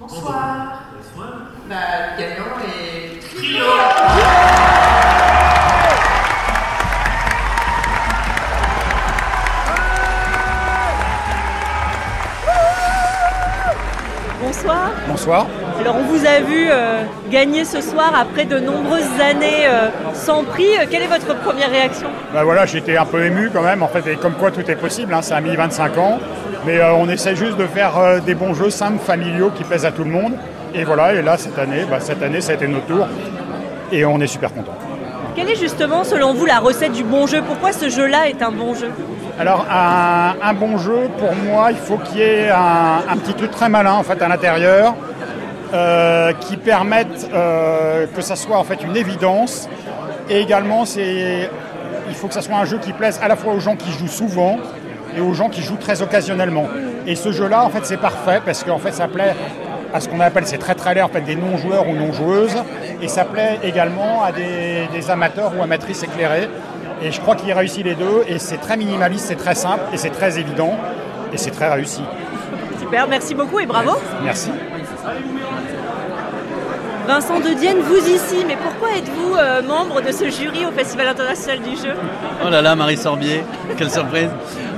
[0.00, 0.82] Bonsoir.
[1.68, 1.76] Bah,
[2.16, 3.20] le gagnant est
[15.12, 15.46] Bonsoir.
[15.78, 20.42] Alors on vous a vu euh, gagner ce soir après de nombreuses années euh, sans
[20.42, 20.74] prix.
[20.78, 22.08] Euh, Quelle est votre première réaction?
[22.32, 24.76] Ben voilà, j'étais un peu ému quand même, en fait, et comme quoi tout est
[24.76, 26.18] possible, hein, ça a mis 25 ans.
[26.64, 29.84] Mais euh, on essaie juste de faire euh, des bons jeux simples, familiaux, qui plaisent
[29.84, 30.32] à tout le monde.
[30.74, 33.06] Et voilà, et là, cette année, bah, cette année, ça a été notre tour.
[33.92, 34.78] Et on est super contents.
[35.36, 37.42] Quelle est justement selon vous la recette du bon jeu?
[37.46, 38.88] Pourquoi ce jeu-là est un bon jeu?
[39.38, 43.68] Alors, un, bon jeu, pour moi, il faut qu'il y ait un, petit truc très
[43.68, 44.94] malin, en fait, à l'intérieur,
[45.72, 49.68] euh, qui permette euh, que ça soit, en fait, une évidence.
[50.28, 53.60] Et également, il faut que ça soit un jeu qui plaise à la fois aux
[53.60, 54.58] gens qui jouent souvent
[55.16, 56.66] et aux gens qui jouent très occasionnellement.
[57.06, 59.34] Et ce jeu-là, en fait, c'est parfait parce qu'en fait, ça plaît
[59.94, 62.62] à ce qu'on appelle, c'est très très fait, des non-joueurs ou non-joueuses.
[63.00, 66.48] Et ça plaît également à des, des amateurs ou amatrices éclairées.
[67.02, 68.24] Et je crois qu'il réussit les deux.
[68.28, 70.76] Et c'est très minimaliste, c'est très simple et c'est très évident.
[71.32, 72.02] Et c'est très réussi.
[72.78, 73.92] Super, merci beaucoup et bravo.
[74.22, 74.50] Merci.
[77.06, 81.08] Vincent de Dienne, vous ici, mais pourquoi êtes-vous euh, membre de ce jury au Festival
[81.08, 81.94] international du jeu?
[82.46, 83.42] Oh là là, Marie Sorbier,
[83.76, 84.30] quelle surprise.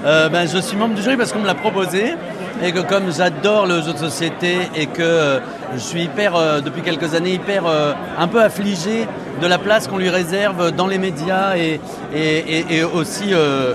[0.07, 2.15] Euh, ben, je suis membre du jury parce qu'on me l'a proposé
[2.63, 5.41] et que comme j'adore le jeu de société et que euh,
[5.73, 9.07] je suis hyper, euh, depuis quelques années, hyper euh, un peu affligé
[9.41, 11.81] de la place qu'on lui réserve dans les médias et,
[12.15, 13.75] et, aussi euh,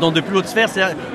[0.00, 0.68] dans de plus hautes sphères.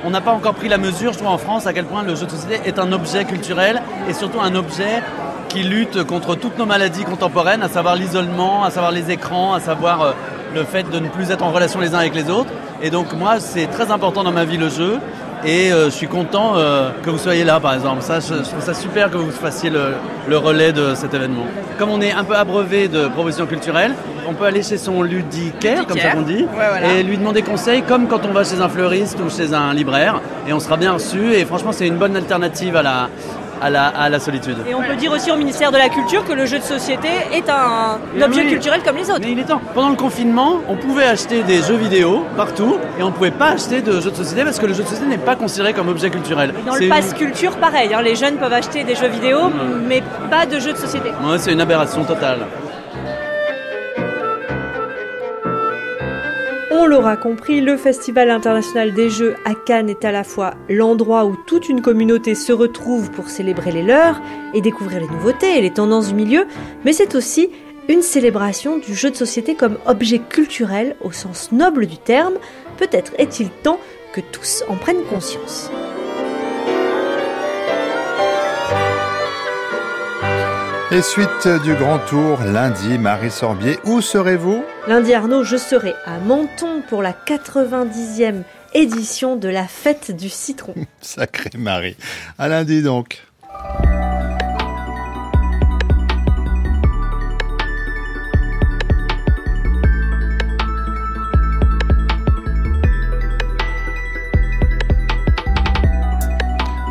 [0.04, 2.16] On n'a pas encore pris la mesure, je trouve, en France, à quel point le
[2.16, 5.04] jeu de société est un objet culturel et surtout un objet
[5.50, 9.60] qui lutte contre toutes nos maladies contemporaines, à savoir l'isolement, à savoir les écrans, à
[9.60, 10.14] savoir
[10.54, 12.52] le fait de ne plus être en relation les uns avec les autres.
[12.82, 15.00] Et donc moi, c'est très important dans ma vie le jeu.
[15.46, 18.02] Et euh, je suis content euh, que vous soyez là, par exemple.
[18.02, 19.94] Ça, je, je trouve ça super que vous fassiez le,
[20.28, 21.46] le relais de cet événement.
[21.78, 23.94] Comme on est un peu abreuvé de propositions culturelles,
[24.28, 26.94] on peut aller chez son ludicaire, comme ça qu'on dit, Ouais, voilà.
[26.94, 30.20] et lui demander conseil, comme quand on va chez un fleuriste ou chez un libraire.
[30.48, 31.34] Et on sera bien reçu.
[31.34, 33.10] Et franchement, c'est une bonne alternative à la,
[33.62, 34.58] à la, à la solitude.
[34.68, 37.10] Et on peut dire aussi au ministère de la Culture que le jeu de société
[37.34, 38.50] est un, objet oui.
[38.50, 39.22] culturel comme les autres.
[39.22, 39.62] Mais il est temps.
[39.74, 43.50] Pendant le confinement, on pouvait acheter des jeux vidéo partout et on ne pouvait pas
[43.50, 45.90] acheter de jeux de société parce que le jeu de société n'est pas considéré comme
[45.90, 46.54] objet culturel.
[46.66, 49.52] Dans C'est le pass culture, pareil, hein, les jeunes peuvent acheter des jeux vidéo,
[49.88, 51.10] mais pas de jeux de société.
[51.10, 52.40] Ouais, c'est une aberration totale.
[56.82, 61.26] On l'aura compris, le Festival international des jeux à Cannes est à la fois l'endroit
[61.26, 64.22] où toute une communauté se retrouve pour célébrer les leurs
[64.54, 66.46] et découvrir les nouveautés et les tendances du milieu,
[66.86, 67.50] mais c'est aussi
[67.90, 72.36] une célébration du jeu de société comme objet culturel au sens noble du terme.
[72.78, 73.82] Peut-être est-il temps
[74.14, 75.70] que tous en prennent conscience.
[80.92, 84.64] Et suite du grand tour, lundi, Marie Sorbier, où serez-vous?
[84.90, 88.42] Lundi Arnaud, je serai à Menton pour la 90e
[88.74, 90.74] édition de la fête du citron.
[91.02, 91.96] Sacré Marie.
[92.40, 93.22] À lundi donc.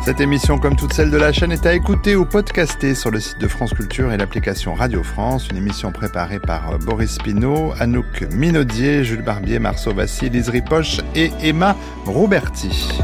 [0.01, 3.19] Cette émission, comme toutes celles de la chaîne, est à écouter ou podcaster sur le
[3.19, 5.49] site de France Culture et l'application Radio France.
[5.49, 11.01] Une émission préparée par euh, Boris Pinault, Anouk Minaudier, Jules Barbier, Marceau Vassi, Lise Ripoche
[11.15, 11.75] et Emma
[12.05, 13.01] Rouberti.